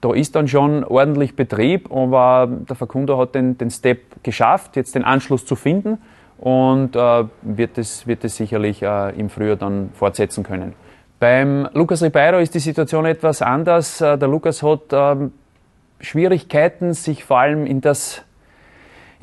da 0.00 0.12
ist 0.12 0.36
dann 0.36 0.48
schon 0.48 0.84
ordentlich 0.84 1.34
Betrieb, 1.34 1.90
aber 1.90 2.46
der 2.50 2.76
Facundo 2.76 3.18
hat 3.18 3.34
den, 3.34 3.56
den 3.56 3.70
Step 3.70 4.22
geschafft, 4.22 4.76
jetzt 4.76 4.94
den 4.94 5.04
Anschluss 5.04 5.46
zu 5.46 5.56
finden 5.56 5.98
und 6.38 6.94
äh, 6.94 7.24
wird, 7.42 7.78
es, 7.78 8.06
wird 8.06 8.22
sicherlich 8.28 8.82
äh, 8.82 9.18
im 9.18 9.30
Frühjahr 9.30 9.56
dann 9.56 9.90
fortsetzen 9.94 10.44
können. 10.44 10.74
Beim 11.20 11.68
Lucas 11.72 12.02
Ribeiro 12.02 12.38
ist 12.38 12.54
die 12.54 12.58
Situation 12.58 13.06
etwas 13.06 13.40
anders. 13.40 14.00
Äh, 14.00 14.18
der 14.18 14.28
Lucas 14.28 14.62
hat 14.62 14.80
ähm, 14.92 15.32
Schwierigkeiten, 16.00 16.92
sich 16.92 17.24
vor 17.24 17.38
allem 17.38 17.64
in 17.64 17.80
das 17.80 18.22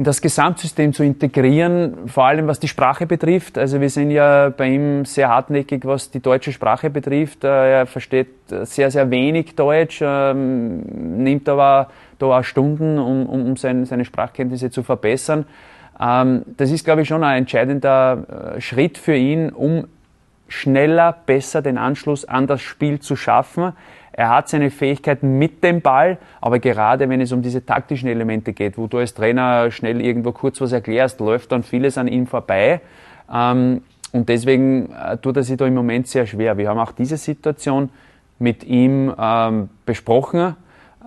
in 0.01 0.05
das 0.05 0.19
Gesamtsystem 0.19 0.93
zu 0.93 1.03
integrieren, 1.03 2.07
vor 2.07 2.25
allem 2.25 2.47
was 2.47 2.59
die 2.59 2.67
Sprache 2.67 3.05
betrifft. 3.05 3.59
Also 3.59 3.79
wir 3.79 3.89
sind 3.91 4.09
ja 4.09 4.49
bei 4.49 4.69
ihm 4.69 5.05
sehr 5.05 5.29
hartnäckig, 5.29 5.85
was 5.85 6.09
die 6.09 6.19
deutsche 6.19 6.51
Sprache 6.51 6.89
betrifft. 6.89 7.43
Äh, 7.43 7.81
er 7.81 7.85
versteht 7.85 8.29
sehr, 8.63 8.89
sehr 8.89 9.11
wenig 9.11 9.53
Deutsch, 9.55 10.01
ähm, 10.03 10.79
nimmt 11.23 11.47
aber 11.47 11.91
da 12.17 12.39
auch 12.39 12.43
Stunden, 12.43 12.97
um, 12.97 13.27
um 13.27 13.55
seine 13.55 14.03
Sprachkenntnisse 14.03 14.71
zu 14.71 14.81
verbessern. 14.81 15.45
Ähm, 15.99 16.45
das 16.57 16.71
ist, 16.71 16.83
glaube 16.83 17.03
ich, 17.03 17.07
schon 17.07 17.23
ein 17.23 17.37
entscheidender 17.37 18.55
äh, 18.55 18.59
Schritt 18.59 18.97
für 18.97 19.15
ihn, 19.15 19.51
um 19.51 19.85
schneller, 20.47 21.15
besser 21.27 21.61
den 21.61 21.77
Anschluss 21.77 22.25
an 22.25 22.47
das 22.47 22.61
Spiel 22.61 23.01
zu 23.01 23.15
schaffen. 23.15 23.73
Er 24.21 24.29
hat 24.29 24.49
seine 24.49 24.69
Fähigkeiten 24.69 25.39
mit 25.39 25.63
dem 25.63 25.81
Ball, 25.81 26.19
aber 26.41 26.59
gerade 26.59 27.09
wenn 27.09 27.21
es 27.21 27.31
um 27.31 27.41
diese 27.41 27.65
taktischen 27.65 28.07
Elemente 28.07 28.53
geht, 28.53 28.77
wo 28.77 28.85
du 28.85 28.99
als 28.99 29.15
Trainer 29.15 29.71
schnell 29.71 29.99
irgendwo 29.99 30.31
kurz 30.31 30.61
was 30.61 30.73
erklärst, 30.73 31.19
läuft 31.19 31.51
dann 31.51 31.63
vieles 31.63 31.97
an 31.97 32.07
ihm 32.07 32.27
vorbei. 32.27 32.81
Ähm, 33.33 33.81
und 34.11 34.29
deswegen 34.29 34.91
äh, 34.91 35.17
tut 35.17 35.37
er 35.37 35.43
sich 35.43 35.57
da 35.57 35.65
im 35.65 35.73
Moment 35.73 36.07
sehr 36.07 36.27
schwer. 36.27 36.55
Wir 36.55 36.69
haben 36.69 36.77
auch 36.77 36.91
diese 36.91 37.17
Situation 37.17 37.89
mit 38.37 38.63
ihm 38.63 39.11
ähm, 39.17 39.69
besprochen, 39.87 40.55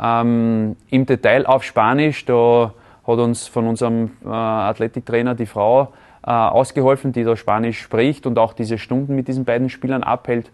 ähm, 0.03 0.75
im 0.91 1.07
Detail 1.07 1.47
auf 1.47 1.63
Spanisch. 1.63 2.25
Da 2.25 2.75
hat 3.07 3.19
uns 3.19 3.47
von 3.47 3.69
unserem 3.69 4.11
äh, 4.25 4.29
Athletiktrainer 4.29 5.37
die 5.37 5.47
Frau 5.47 5.93
äh, 6.27 6.33
ausgeholfen, 6.33 7.13
die 7.13 7.23
da 7.23 7.37
Spanisch 7.37 7.81
spricht 7.81 8.27
und 8.27 8.41
auch 8.41 8.55
diese 8.55 8.77
Stunden 8.77 9.15
mit 9.15 9.29
diesen 9.29 9.45
beiden 9.45 9.69
Spielern 9.69 10.03
abhält 10.03 10.51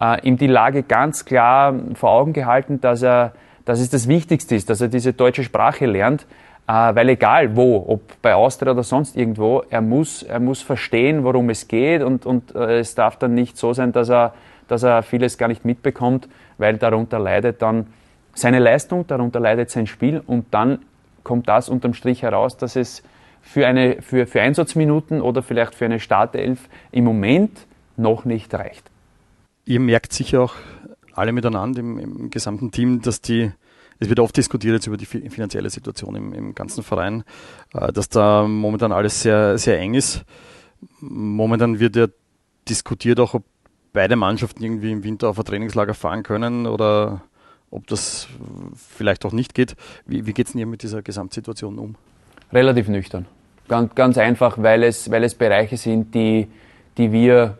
äh, 0.00 0.20
ihm 0.26 0.36
die 0.36 0.46
Lage 0.46 0.82
ganz 0.82 1.24
klar 1.24 1.74
vor 1.94 2.10
Augen 2.10 2.32
gehalten, 2.32 2.80
dass 2.80 3.02
er, 3.02 3.32
dass 3.64 3.80
es 3.80 3.90
das 3.90 4.08
Wichtigste 4.08 4.54
ist, 4.54 4.70
dass 4.70 4.80
er 4.80 4.88
diese 4.88 5.12
deutsche 5.12 5.44
Sprache 5.44 5.86
lernt, 5.86 6.26
äh, 6.66 6.72
weil 6.72 7.08
egal 7.10 7.56
wo, 7.56 7.84
ob 7.86 8.00
bei 8.22 8.34
Austria 8.34 8.72
oder 8.72 8.82
sonst 8.82 9.16
irgendwo, 9.16 9.62
er 9.70 9.80
muss, 9.80 10.22
er 10.22 10.40
muss 10.40 10.62
verstehen, 10.62 11.24
worum 11.24 11.50
es 11.50 11.68
geht 11.68 12.02
und, 12.02 12.26
und 12.26 12.54
äh, 12.54 12.78
es 12.78 12.94
darf 12.94 13.16
dann 13.16 13.34
nicht 13.34 13.56
so 13.56 13.72
sein, 13.72 13.92
dass 13.92 14.08
er, 14.08 14.34
dass 14.68 14.82
er 14.82 15.02
vieles 15.02 15.38
gar 15.38 15.48
nicht 15.48 15.64
mitbekommt, 15.64 16.28
weil 16.58 16.76
darunter 16.76 17.18
leidet 17.18 17.62
dann 17.62 17.86
seine 18.34 18.58
Leistung, 18.58 19.06
darunter 19.06 19.38
leidet 19.40 19.70
sein 19.70 19.86
Spiel 19.86 20.22
und 20.26 20.52
dann 20.52 20.80
kommt 21.22 21.48
das 21.48 21.68
unterm 21.68 21.94
Strich 21.94 22.22
heraus, 22.22 22.56
dass 22.56 22.76
es 22.76 23.02
für, 23.40 23.66
eine, 23.66 24.02
für, 24.02 24.26
für 24.26 24.40
Einsatzminuten 24.40 25.20
oder 25.20 25.42
vielleicht 25.42 25.74
für 25.74 25.84
eine 25.84 26.00
Startelf 26.00 26.68
im 26.90 27.04
Moment 27.04 27.66
noch 27.96 28.24
nicht 28.24 28.52
reicht 28.52 28.90
ihr 29.66 29.80
merkt 29.80 30.12
sicher 30.12 30.42
auch 30.42 30.54
alle 31.14 31.32
miteinander 31.32 31.80
im, 31.80 31.98
im, 31.98 32.30
gesamten 32.30 32.70
Team, 32.70 33.00
dass 33.02 33.20
die, 33.20 33.52
es 33.98 34.08
wird 34.08 34.20
oft 34.20 34.36
diskutiert 34.36 34.74
jetzt 34.74 34.86
über 34.86 34.96
die 34.96 35.06
finanzielle 35.06 35.70
Situation 35.70 36.16
im, 36.16 36.32
im 36.32 36.54
ganzen 36.54 36.82
Verein, 36.82 37.24
äh, 37.72 37.92
dass 37.92 38.08
da 38.08 38.46
momentan 38.46 38.92
alles 38.92 39.22
sehr, 39.22 39.58
sehr 39.58 39.78
eng 39.78 39.94
ist. 39.94 40.24
Momentan 41.00 41.78
wird 41.78 41.96
ja 41.96 42.06
diskutiert 42.68 43.20
auch, 43.20 43.34
ob 43.34 43.44
beide 43.92 44.16
Mannschaften 44.16 44.62
irgendwie 44.62 44.90
im 44.90 45.04
Winter 45.04 45.28
auf 45.28 45.38
ein 45.38 45.44
Trainingslager 45.44 45.94
fahren 45.94 46.22
können 46.22 46.66
oder 46.66 47.22
ob 47.70 47.86
das 47.86 48.28
vielleicht 48.76 49.24
auch 49.24 49.32
nicht 49.32 49.54
geht. 49.54 49.76
Wie, 50.06 50.26
wie 50.26 50.32
geht 50.32 50.46
es 50.46 50.52
denn 50.52 50.60
ihr 50.60 50.66
mit 50.66 50.82
dieser 50.82 51.02
Gesamtsituation 51.02 51.78
um? 51.78 51.94
Relativ 52.52 52.88
nüchtern. 52.88 53.26
Ganz, 53.68 53.94
ganz 53.94 54.18
einfach, 54.18 54.58
weil 54.58 54.82
es, 54.82 55.10
weil 55.10 55.24
es 55.24 55.34
Bereiche 55.34 55.76
sind, 55.76 56.14
die, 56.14 56.48
die 56.98 57.12
wir 57.12 57.56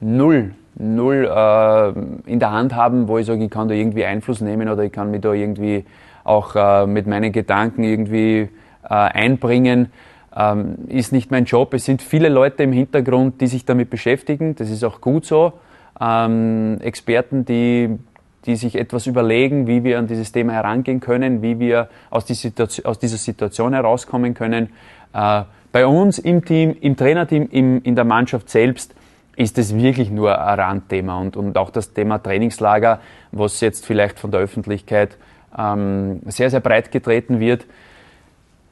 null 0.00 0.54
null 0.78 1.28
äh, 1.30 2.30
in 2.30 2.38
der 2.38 2.52
Hand 2.52 2.74
haben, 2.74 3.08
wo 3.08 3.18
ich 3.18 3.26
sage, 3.26 3.44
ich 3.44 3.50
kann 3.50 3.68
da 3.68 3.74
irgendwie 3.74 4.04
Einfluss 4.04 4.40
nehmen 4.40 4.68
oder 4.68 4.84
ich 4.84 4.92
kann 4.92 5.10
mich 5.10 5.20
da 5.20 5.32
irgendwie 5.32 5.84
auch 6.24 6.54
äh, 6.54 6.86
mit 6.86 7.06
meinen 7.06 7.32
Gedanken 7.32 7.82
irgendwie 7.82 8.48
äh, 8.84 8.88
einbringen. 8.88 9.90
Ähm, 10.36 10.76
ist 10.88 11.12
nicht 11.12 11.30
mein 11.30 11.44
Job. 11.44 11.74
Es 11.74 11.84
sind 11.84 12.00
viele 12.00 12.28
Leute 12.28 12.62
im 12.62 12.72
Hintergrund, 12.72 13.40
die 13.40 13.46
sich 13.48 13.64
damit 13.64 13.90
beschäftigen. 13.90 14.54
Das 14.54 14.70
ist 14.70 14.84
auch 14.84 15.00
gut 15.00 15.26
so. 15.26 15.54
Ähm, 16.00 16.78
Experten, 16.80 17.44
die, 17.44 17.98
die 18.46 18.54
sich 18.54 18.76
etwas 18.76 19.06
überlegen, 19.06 19.66
wie 19.66 19.82
wir 19.82 19.98
an 19.98 20.06
dieses 20.06 20.30
Thema 20.30 20.52
herangehen 20.52 21.00
können, 21.00 21.42
wie 21.42 21.58
wir 21.58 21.88
aus, 22.10 22.24
die 22.24 22.34
Situation, 22.34 22.86
aus 22.86 22.98
dieser 23.00 23.16
Situation 23.16 23.72
herauskommen 23.72 24.34
können. 24.34 24.68
Äh, 25.12 25.42
bei 25.72 25.86
uns 25.86 26.18
im 26.18 26.44
Team, 26.44 26.76
im 26.80 26.96
Trainerteam, 26.96 27.48
im, 27.50 27.82
in 27.82 27.96
der 27.96 28.04
Mannschaft 28.04 28.48
selbst 28.48 28.94
ist 29.38 29.56
es 29.56 29.76
wirklich 29.76 30.10
nur 30.10 30.36
ein 30.44 30.58
Randthema 30.58 31.16
und, 31.20 31.36
und 31.36 31.56
auch 31.56 31.70
das 31.70 31.92
Thema 31.92 32.18
Trainingslager, 32.18 32.98
was 33.30 33.60
jetzt 33.60 33.86
vielleicht 33.86 34.18
von 34.18 34.32
der 34.32 34.40
Öffentlichkeit 34.40 35.16
ähm, 35.56 36.20
sehr, 36.26 36.50
sehr 36.50 36.58
breit 36.58 36.90
getreten 36.90 37.38
wird, 37.38 37.64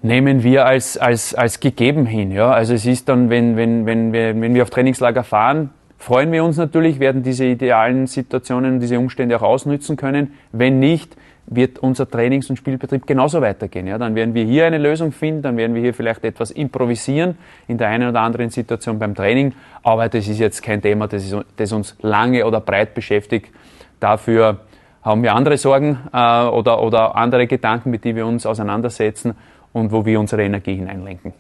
nehmen 0.02 0.42
wir 0.42 0.66
als, 0.66 0.98
als, 0.98 1.37
als 1.37 1.61
gegeben 1.61 2.05
hin. 2.05 2.33
Ja? 2.33 2.50
Also 2.50 2.74
es 2.74 2.85
ist 2.85 3.09
dann, 3.09 3.31
wenn, 3.31 3.57
wenn, 3.57 3.87
wenn, 3.87 4.12
wir, 4.12 4.40
wenn 4.40 4.55
wir 4.55 4.64
auf 4.64 4.70
Trainingslager 4.70 5.22
fahren, 5.22 5.70
freuen 5.98 6.33
wir 6.33 6.42
uns 6.42 6.57
natürlich, 6.57 6.98
werden 6.98 7.22
diese 7.22 7.44
idealen 7.44 8.09
Situationen, 8.09 8.81
diese 8.81 8.98
Umstände 8.98 9.37
auch 9.37 9.42
ausnützen 9.42 9.96
können. 9.96 10.35
Wenn 10.50 10.81
nicht, 10.81 11.16
wird 11.46 11.78
unser 11.78 12.09
Trainings- 12.11 12.50
und 12.50 12.56
Spielbetrieb 12.56 13.06
genauso 13.06 13.40
weitergehen. 13.40 13.87
Ja, 13.87 13.98
dann 13.98 14.14
werden 14.14 14.35
wir 14.35 14.44
hier 14.44 14.66
eine 14.66 14.78
Lösung 14.78 15.12
finden, 15.12 15.42
dann 15.42 15.56
werden 15.56 15.74
wir 15.74 15.82
hier 15.82 15.94
vielleicht 15.94 16.24
etwas 16.24 16.50
improvisieren 16.50 17.37
in 17.68 17.78
der 17.78 17.88
einen 17.88 18.09
oder 18.09 18.20
anderen 18.20 18.50
Situation 18.50 18.98
beim 18.98 19.14
Training, 19.14 19.52
aber 19.82 20.09
das 20.09 20.26
ist 20.26 20.38
jetzt 20.38 20.62
kein 20.62 20.82
Thema, 20.82 21.06
das, 21.06 21.24
ist, 21.24 21.37
das 21.56 21.72
uns 21.72 21.96
lange 22.02 22.44
oder 22.44 22.61
breit 22.61 22.94
beschäftigt. 22.94 23.52
Dafür 24.00 24.61
haben 25.02 25.22
wir 25.22 25.35
andere 25.35 25.56
Sorgen 25.56 25.98
äh, 26.12 26.16
oder, 26.16 26.82
oder 26.82 27.14
andere 27.14 27.46
Gedanken, 27.46 27.90
mit 27.90 28.04
denen 28.04 28.16
wir 28.16 28.26
uns 28.26 28.44
auseinandersetzen 28.44 29.35
und 29.72 29.92
wo 29.92 30.04
wir 30.04 30.18
unsere 30.18 30.42
Energie 30.42 30.74
hineinlenken. 30.74 31.32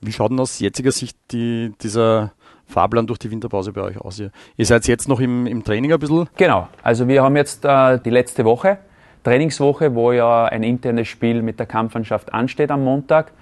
Wie 0.00 0.10
schaut 0.10 0.32
denn 0.32 0.40
aus 0.40 0.58
jetziger 0.58 0.90
Sicht 0.90 1.16
die, 1.30 1.72
dieser 1.80 2.32
Fahrplan 2.66 3.06
durch 3.06 3.20
die 3.20 3.30
Winterpause 3.30 3.72
bei 3.72 3.82
euch 3.82 3.98
aus? 3.98 4.18
Ihr, 4.18 4.66
seid 4.66 4.88
jetzt 4.88 5.08
noch 5.08 5.20
im, 5.20 5.46
im 5.46 5.62
Training 5.62 5.92
ein 5.92 6.00
bisschen? 6.00 6.28
Genau, 6.36 6.66
also 6.82 7.06
wir 7.06 7.22
haben 7.22 7.36
jetzt 7.36 7.64
äh, 7.64 8.00
die 8.00 8.10
letzte 8.10 8.44
Woche 8.44 8.78
Trainingswoche, 9.22 9.94
wo 9.94 10.12
ja 10.12 10.44
ein 10.44 10.62
internes 10.62 11.08
Spiel 11.08 11.42
mit 11.42 11.58
der 11.58 11.66
Kampfmannschaft 11.66 12.32
ansteht 12.32 12.70
am 12.70 12.84
Montag. 12.84 13.32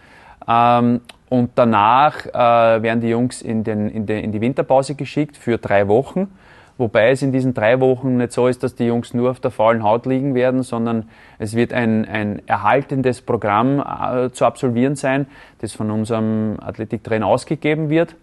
Ähm, 0.49 1.01
und 1.29 1.51
danach 1.55 2.27
äh, 2.27 2.83
werden 2.83 3.01
die 3.01 3.09
Jungs 3.09 3.41
in, 3.41 3.63
den, 3.63 3.89
in, 3.89 4.07
den, 4.07 4.25
in 4.25 4.33
die 4.33 4.41
Winterpause 4.41 4.95
geschickt 4.95 5.37
für 5.37 5.59
drei 5.59 5.87
Wochen. 5.87 6.29
Wobei 6.77 7.11
es 7.11 7.21
in 7.21 7.31
diesen 7.31 7.53
drei 7.53 7.79
Wochen 7.79 8.17
nicht 8.17 8.33
so 8.33 8.49
ist, 8.49 8.63
dass 8.63 8.75
die 8.75 8.87
Jungs 8.87 9.13
nur 9.13 9.31
auf 9.31 9.39
der 9.39 9.51
faulen 9.51 9.83
Haut 9.83 10.07
liegen 10.07 10.35
werden, 10.35 10.63
sondern 10.63 11.11
es 11.39 11.55
wird 11.55 11.75
ein, 11.75 12.07
ein 12.07 12.41
erhaltendes 12.47 13.21
Programm 13.21 13.81
äh, 13.81 14.31
zu 14.31 14.47
absolvieren 14.47 14.97
sein, 14.97 15.27
das 15.61 15.73
von 15.73 15.91
unserem 15.91 16.57
Athletiktrainer 16.59 17.27
ausgegeben 17.27 17.91
wird. 17.91 18.17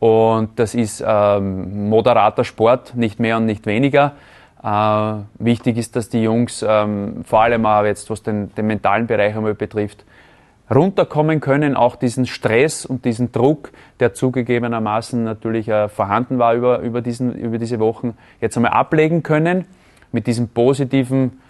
Und 0.00 0.58
das 0.58 0.74
ist 0.74 1.04
ähm, 1.06 1.88
moderater 1.88 2.42
Sport, 2.42 2.96
nicht 2.96 3.20
mehr 3.20 3.36
und 3.36 3.46
nicht 3.46 3.66
weniger. 3.66 4.14
Äh, 4.62 5.12
wichtig 5.38 5.78
ist, 5.78 5.96
dass 5.96 6.08
die 6.08 6.22
Jungs, 6.22 6.64
ähm, 6.66 7.24
vor 7.24 7.42
allem 7.42 7.64
auch 7.64 7.84
jetzt, 7.84 8.10
was 8.10 8.22
den, 8.22 8.54
den 8.54 8.66
mentalen 8.66 9.06
Bereich 9.06 9.34
einmal 9.34 9.54
betrifft, 9.54 10.04
runterkommen 10.72 11.40
können, 11.40 11.76
auch 11.76 11.96
diesen 11.96 12.26
Stress 12.26 12.84
und 12.84 13.04
diesen 13.04 13.32
Druck, 13.32 13.72
der 13.98 14.14
zugegebenermaßen 14.14 15.24
natürlich 15.24 15.68
äh, 15.68 15.88
vorhanden 15.88 16.38
war 16.38 16.54
über, 16.54 16.80
über, 16.80 17.00
diesen, 17.00 17.34
über 17.34 17.58
diese 17.58 17.80
Wochen, 17.80 18.16
jetzt 18.40 18.56
einmal 18.56 18.72
ablegen 18.72 19.22
können, 19.22 19.64
mit 20.12 20.26
diesem 20.26 20.48
positiven 20.48 21.40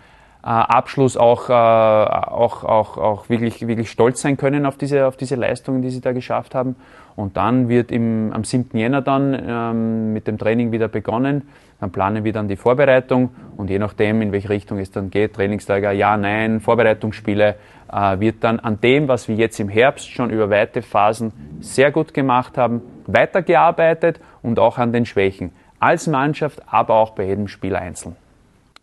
Abschluss 0.43 1.17
auch, 1.17 1.51
äh, 1.51 1.53
auch, 1.53 2.65
auch, 2.65 2.97
auch 2.97 3.29
wirklich, 3.29 3.67
wirklich 3.67 3.91
stolz 3.91 4.23
sein 4.23 4.37
können 4.37 4.65
auf 4.65 4.79
diese, 4.79 5.07
auf 5.07 5.17
diese 5.17 5.35
Leistungen, 5.35 5.83
die 5.83 5.91
sie 5.91 6.01
da 6.01 6.13
geschafft 6.13 6.55
haben. 6.55 6.77
Und 7.17 7.37
dann 7.37 7.69
wird 7.69 7.93
im, 7.93 8.33
am 8.33 8.45
7. 8.45 8.79
Jänner 8.79 9.03
dann 9.03 9.39
ähm, 9.47 10.13
mit 10.15 10.27
dem 10.27 10.39
Training 10.39 10.73
wieder 10.73 10.89
begonnen. 10.89 11.49
Dann 11.81 11.93
planen 11.93 12.25
wir 12.25 12.33
dann 12.33 12.49
die 12.49 12.57
Vorbereitung 12.57 13.31
und 13.57 13.69
je 13.71 13.79
nachdem, 13.79 14.23
in 14.23 14.33
welche 14.33 14.49
Richtung 14.51 14.79
es 14.79 14.91
dann 14.91 15.11
geht, 15.11 15.35
Trainingslager, 15.35 15.93
ja, 15.93 16.17
nein, 16.17 16.61
Vorbereitungsspiele, 16.61 17.57
äh, 17.93 18.21
wird 18.21 18.45
dann 18.45 18.61
an 18.61 18.81
dem, 18.81 19.09
was 19.09 19.29
wir 19.29 19.37
jetzt 19.37 19.61
im 19.61 19.69
Herbst 19.69 20.11
schon 20.11 20.31
über 20.31 20.49
weite 20.51 20.83
Phasen 20.83 21.33
sehr 21.61 21.91
gut 21.91 22.15
gemacht 22.15 22.57
haben, 22.57 22.83
weitergearbeitet 23.07 24.21
und 24.43 24.59
auch 24.59 24.79
an 24.79 24.93
den 24.93 25.05
Schwächen. 25.05 25.53
Als 25.79 26.07
Mannschaft, 26.07 26.63
aber 26.67 26.95
auch 26.95 27.11
bei 27.11 27.25
jedem 27.25 27.49
Spieler 27.49 27.81
einzeln. 27.81 28.17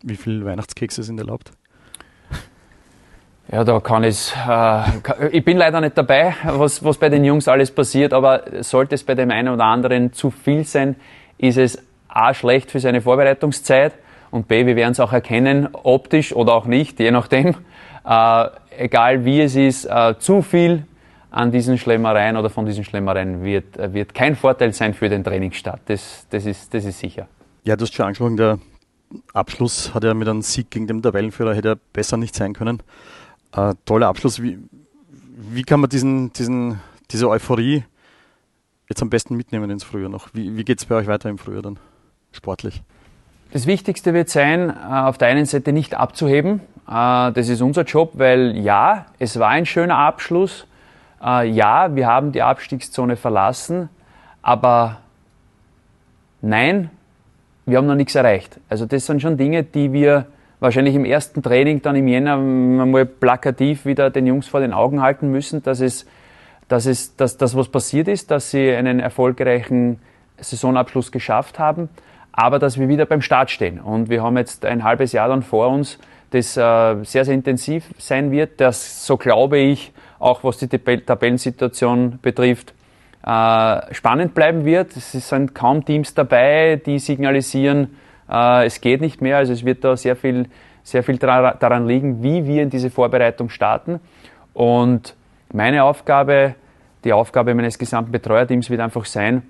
Wie 0.02 0.16
viele 0.16 0.44
Weihnachtskekse 0.44 1.02
sind 1.02 1.18
erlaubt? 1.18 1.50
Ja, 3.50 3.64
da 3.64 3.80
kann 3.80 4.04
ich, 4.04 4.34
äh, 4.46 5.28
ich 5.32 5.42
bin 5.42 5.56
leider 5.56 5.80
nicht 5.80 5.96
dabei, 5.96 6.34
was, 6.44 6.84
was 6.84 6.98
bei 6.98 7.08
den 7.08 7.24
Jungs 7.24 7.48
alles 7.48 7.70
passiert, 7.70 8.12
aber 8.12 8.42
sollte 8.60 8.94
es 8.94 9.02
bei 9.02 9.14
dem 9.14 9.30
einen 9.30 9.48
oder 9.48 9.64
anderen 9.64 10.12
zu 10.12 10.30
viel 10.30 10.64
sein, 10.64 10.96
ist 11.38 11.56
es 11.56 11.82
A, 12.08 12.34
schlecht 12.34 12.70
für 12.70 12.78
seine 12.78 13.00
Vorbereitungszeit 13.00 13.94
und 14.30 14.48
B, 14.48 14.66
wir 14.66 14.76
werden 14.76 14.92
es 14.92 15.00
auch 15.00 15.14
erkennen, 15.14 15.68
optisch 15.72 16.34
oder 16.34 16.52
auch 16.52 16.66
nicht, 16.66 17.00
je 17.00 17.10
nachdem. 17.10 17.54
Äh, 18.06 18.48
egal 18.78 19.24
wie 19.24 19.40
es 19.40 19.56
ist, 19.56 19.86
äh, 19.86 20.14
zu 20.18 20.42
viel 20.42 20.84
an 21.30 21.50
diesen 21.50 21.78
Schlemmereien 21.78 22.36
oder 22.36 22.50
von 22.50 22.66
diesen 22.66 22.84
Schlemmereien 22.84 23.42
wird, 23.42 23.76
äh, 23.78 23.92
wird 23.92 24.14
kein 24.14 24.36
Vorteil 24.36 24.72
sein 24.72 24.94
für 24.94 25.08
den 25.08 25.24
Trainingsstart. 25.24 25.80
Das, 25.86 26.26
das, 26.30 26.46
ist, 26.46 26.72
das 26.72 26.84
ist 26.84 26.98
sicher. 26.98 27.28
Ja, 27.64 27.76
du 27.76 27.82
hast 27.82 27.94
schon 27.94 28.06
angesprochen, 28.06 28.36
der 28.36 28.58
Abschluss 29.32 29.94
hat 29.94 30.04
ja 30.04 30.14
mit 30.14 30.28
einem 30.28 30.42
Sieg 30.42 30.70
gegen 30.70 30.86
den 30.86 31.02
Tabellenführer 31.02 31.54
hätte 31.54 31.78
besser 31.92 32.16
nicht 32.16 32.34
sein 32.34 32.52
können. 32.52 32.82
Äh, 33.52 33.74
toller 33.84 34.08
Abschluss. 34.08 34.42
Wie, 34.42 34.58
wie 35.50 35.62
kann 35.62 35.80
man 35.80 35.90
diesen, 35.90 36.32
diesen, 36.32 36.80
diese 37.10 37.28
Euphorie 37.28 37.84
jetzt 38.88 39.02
am 39.02 39.10
besten 39.10 39.36
mitnehmen 39.36 39.70
ins 39.70 39.84
Frühjahr 39.84 40.10
noch? 40.10 40.28
Wie, 40.34 40.56
wie 40.56 40.64
geht 40.64 40.78
es 40.78 40.84
bei 40.84 40.96
euch 40.96 41.06
weiter 41.06 41.28
im 41.28 41.38
Frühjahr 41.38 41.62
dann? 41.62 41.78
sportlich? 42.32 42.82
Das 43.52 43.66
Wichtigste 43.66 44.12
wird 44.14 44.28
sein, 44.28 44.70
äh, 44.70 44.72
auf 44.72 45.18
der 45.18 45.28
einen 45.28 45.46
Seite 45.46 45.72
nicht 45.72 45.94
abzuheben. 45.94 46.60
Äh, 46.86 47.32
das 47.32 47.48
ist 47.48 47.60
unser 47.60 47.82
Job, 47.82 48.12
weil 48.14 48.56
ja, 48.56 49.06
es 49.18 49.38
war 49.38 49.48
ein 49.48 49.66
schöner 49.66 49.96
Abschluss. 49.96 50.66
Äh, 51.22 51.48
ja, 51.48 51.94
wir 51.94 52.06
haben 52.06 52.32
die 52.32 52.42
Abstiegszone 52.42 53.16
verlassen, 53.16 53.88
aber 54.42 54.98
nein, 56.42 56.90
wir 57.68 57.78
haben 57.78 57.86
noch 57.86 57.94
nichts 57.94 58.14
erreicht. 58.14 58.58
Also 58.68 58.86
das 58.86 59.06
sind 59.06 59.22
schon 59.22 59.36
Dinge, 59.36 59.62
die 59.62 59.92
wir 59.92 60.26
wahrscheinlich 60.60 60.94
im 60.94 61.04
ersten 61.04 61.42
Training 61.42 61.82
dann 61.82 61.94
im 61.96 62.08
Jänner 62.08 62.36
mal 62.36 63.06
plakativ 63.06 63.86
wieder 63.86 64.10
den 64.10 64.26
Jungs 64.26 64.48
vor 64.48 64.60
den 64.60 64.72
Augen 64.72 65.00
halten 65.00 65.30
müssen, 65.30 65.62
dass 65.62 65.80
es, 65.80 66.06
dass 66.66 66.86
es, 66.86 67.16
dass 67.16 67.36
das 67.36 67.56
was 67.56 67.68
passiert 67.68 68.08
ist, 68.08 68.30
dass 68.30 68.50
sie 68.50 68.72
einen 68.72 68.98
erfolgreichen 69.00 70.00
Saisonabschluss 70.38 71.12
geschafft 71.12 71.58
haben 71.58 71.88
aber 72.38 72.60
dass 72.60 72.78
wir 72.78 72.88
wieder 72.88 73.04
beim 73.04 73.20
Start 73.20 73.50
stehen. 73.50 73.80
Und 73.80 74.10
wir 74.10 74.22
haben 74.22 74.36
jetzt 74.36 74.64
ein 74.64 74.84
halbes 74.84 75.10
Jahr 75.10 75.26
dann 75.26 75.42
vor 75.42 75.70
uns, 75.70 75.98
das 76.30 76.56
äh, 76.56 77.02
sehr, 77.02 77.24
sehr 77.24 77.34
intensiv 77.34 77.86
sein 77.98 78.30
wird, 78.30 78.60
das, 78.60 79.04
so 79.04 79.16
glaube 79.16 79.58
ich, 79.58 79.92
auch 80.20 80.44
was 80.44 80.58
die 80.58 80.68
Tabellensituation 80.68 82.20
betrifft, 82.22 82.74
äh, 83.28 83.94
spannend 83.94 84.32
bleiben 84.34 84.64
wird. 84.64 84.96
Es 84.96 85.12
sind 85.12 85.54
kaum 85.54 85.84
Teams 85.84 86.14
dabei, 86.14 86.80
die 86.84 86.98
signalisieren, 86.98 87.98
äh, 88.26 88.64
es 88.64 88.80
geht 88.80 89.02
nicht 89.02 89.20
mehr. 89.20 89.36
Also 89.36 89.52
es 89.52 89.66
wird 89.66 89.84
da 89.84 89.98
sehr 89.98 90.16
viel, 90.16 90.46
sehr 90.82 91.02
viel 91.02 91.18
daran 91.18 91.86
liegen, 91.86 92.22
wie 92.22 92.46
wir 92.46 92.62
in 92.62 92.70
diese 92.70 92.88
Vorbereitung 92.88 93.50
starten. 93.50 94.00
Und 94.54 95.14
meine 95.52 95.84
Aufgabe, 95.84 96.54
die 97.04 97.12
Aufgabe 97.12 97.54
meines 97.54 97.78
gesamten 97.78 98.12
Betreuerteams 98.12 98.70
wird 98.70 98.80
einfach 98.80 99.04
sein, 99.04 99.42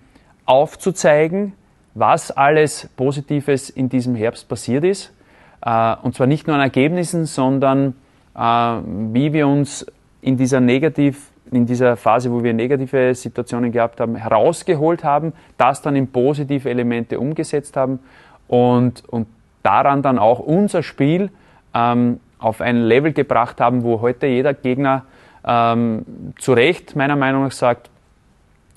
aufzuzeigen, 0.44 1.52
was 1.94 2.32
alles 2.32 2.90
Positives 2.96 3.70
in 3.70 3.88
diesem 3.88 4.16
Herbst 4.16 4.48
passiert 4.48 4.82
ist. 4.82 5.14
Äh, 5.64 5.94
und 6.02 6.16
zwar 6.16 6.26
nicht 6.26 6.48
nur 6.48 6.56
an 6.56 6.62
Ergebnissen, 6.62 7.26
sondern 7.26 7.94
wie 8.34 9.32
wir 9.32 9.48
uns 9.48 9.84
in 10.20 10.36
dieser 10.36 10.60
negativ 10.60 11.27
in 11.50 11.66
dieser 11.66 11.96
Phase, 11.96 12.30
wo 12.32 12.42
wir 12.42 12.52
negative 12.52 13.14
Situationen 13.14 13.72
gehabt 13.72 14.00
haben, 14.00 14.16
herausgeholt 14.16 15.04
haben, 15.04 15.32
das 15.56 15.82
dann 15.82 15.96
in 15.96 16.08
positive 16.08 16.68
Elemente 16.68 17.18
umgesetzt 17.18 17.76
haben 17.76 18.00
und, 18.46 19.02
und 19.08 19.26
daran 19.62 20.02
dann 20.02 20.18
auch 20.18 20.38
unser 20.38 20.82
Spiel 20.82 21.30
ähm, 21.74 22.20
auf 22.38 22.60
ein 22.60 22.82
Level 22.82 23.12
gebracht 23.12 23.60
haben, 23.60 23.82
wo 23.82 24.00
heute 24.00 24.26
jeder 24.26 24.54
Gegner 24.54 25.04
ähm, 25.44 26.04
zu 26.38 26.52
Recht 26.52 26.96
meiner 26.96 27.16
Meinung 27.16 27.44
nach 27.44 27.52
sagt, 27.52 27.90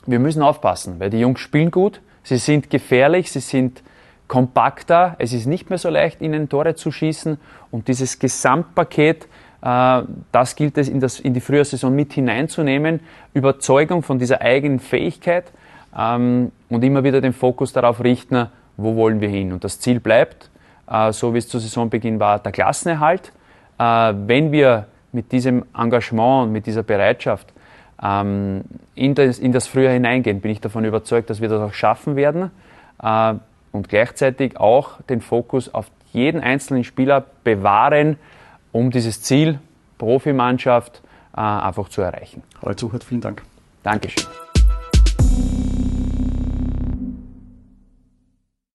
wir 0.05 0.19
müssen 0.19 0.41
aufpassen, 0.41 0.99
weil 0.99 1.09
die 1.09 1.19
Jungs 1.19 1.39
spielen 1.39 1.69
gut, 1.69 2.01
Sie 2.23 2.37
sind 2.37 2.69
gefährlich, 2.69 3.31
sie 3.31 3.39
sind 3.39 3.81
kompakter, 4.27 5.15
es 5.17 5.33
ist 5.33 5.45
nicht 5.45 5.69
mehr 5.69 5.79
so 5.79 5.89
leicht, 5.89 6.21
ihnen 6.21 6.49
Tore 6.49 6.75
zu 6.75 6.91
schießen 6.91 7.37
und 7.71 7.87
dieses 7.87 8.19
Gesamtpaket, 8.19 9.27
das 9.61 10.55
gilt 10.55 10.77
es 10.79 10.89
in, 10.89 10.99
das, 10.99 11.19
in 11.19 11.35
die 11.35 11.39
Frühjahrsaison 11.39 11.95
mit 11.95 12.13
hineinzunehmen, 12.13 12.99
Überzeugung 13.35 14.01
von 14.01 14.17
dieser 14.17 14.41
eigenen 14.41 14.79
Fähigkeit 14.79 15.51
ähm, 15.95 16.51
und 16.69 16.83
immer 16.83 17.03
wieder 17.03 17.21
den 17.21 17.33
Fokus 17.33 17.73
darauf 17.73 18.03
richten, 18.03 18.47
wo 18.77 18.95
wollen 18.95 19.21
wir 19.21 19.29
hin. 19.29 19.53
Und 19.53 19.63
das 19.63 19.79
Ziel 19.79 19.99
bleibt, 19.99 20.49
äh, 20.89 21.11
so 21.11 21.33
wie 21.33 21.37
es 21.37 21.47
zu 21.47 21.59
Saisonbeginn 21.59 22.19
war, 22.19 22.39
der 22.39 22.51
Klassenerhalt. 22.51 23.31
Äh, 23.77 24.13
wenn 24.25 24.51
wir 24.51 24.87
mit 25.11 25.31
diesem 25.31 25.65
Engagement 25.77 26.47
und 26.47 26.51
mit 26.51 26.65
dieser 26.65 26.83
Bereitschaft 26.83 27.47
ähm, 28.01 28.63
in, 28.95 29.15
das, 29.15 29.39
in 29.39 29.51
das 29.51 29.67
Frühjahr 29.67 29.93
hineingehen, 29.93 30.41
bin 30.41 30.51
ich 30.51 30.61
davon 30.61 30.85
überzeugt, 30.85 31.29
dass 31.29 31.41
wir 31.41 31.49
das 31.49 31.61
auch 31.61 31.73
schaffen 31.73 32.15
werden 32.15 32.51
äh, 33.01 33.33
und 33.71 33.89
gleichzeitig 33.89 34.57
auch 34.59 35.01
den 35.03 35.21
Fokus 35.21 35.73
auf 35.73 35.91
jeden 36.13 36.41
einzelnen 36.41 36.83
Spieler 36.83 37.23
bewahren, 37.43 38.17
um 38.71 38.91
dieses 38.91 39.21
Ziel 39.21 39.59
Profimannschaft 39.97 41.01
einfach 41.33 41.89
zu 41.89 42.01
erreichen. 42.01 42.43
Harald 42.61 42.79
Suchert, 42.79 43.03
vielen 43.03 43.21
Dank. 43.21 43.43
Dankeschön. 43.83 44.25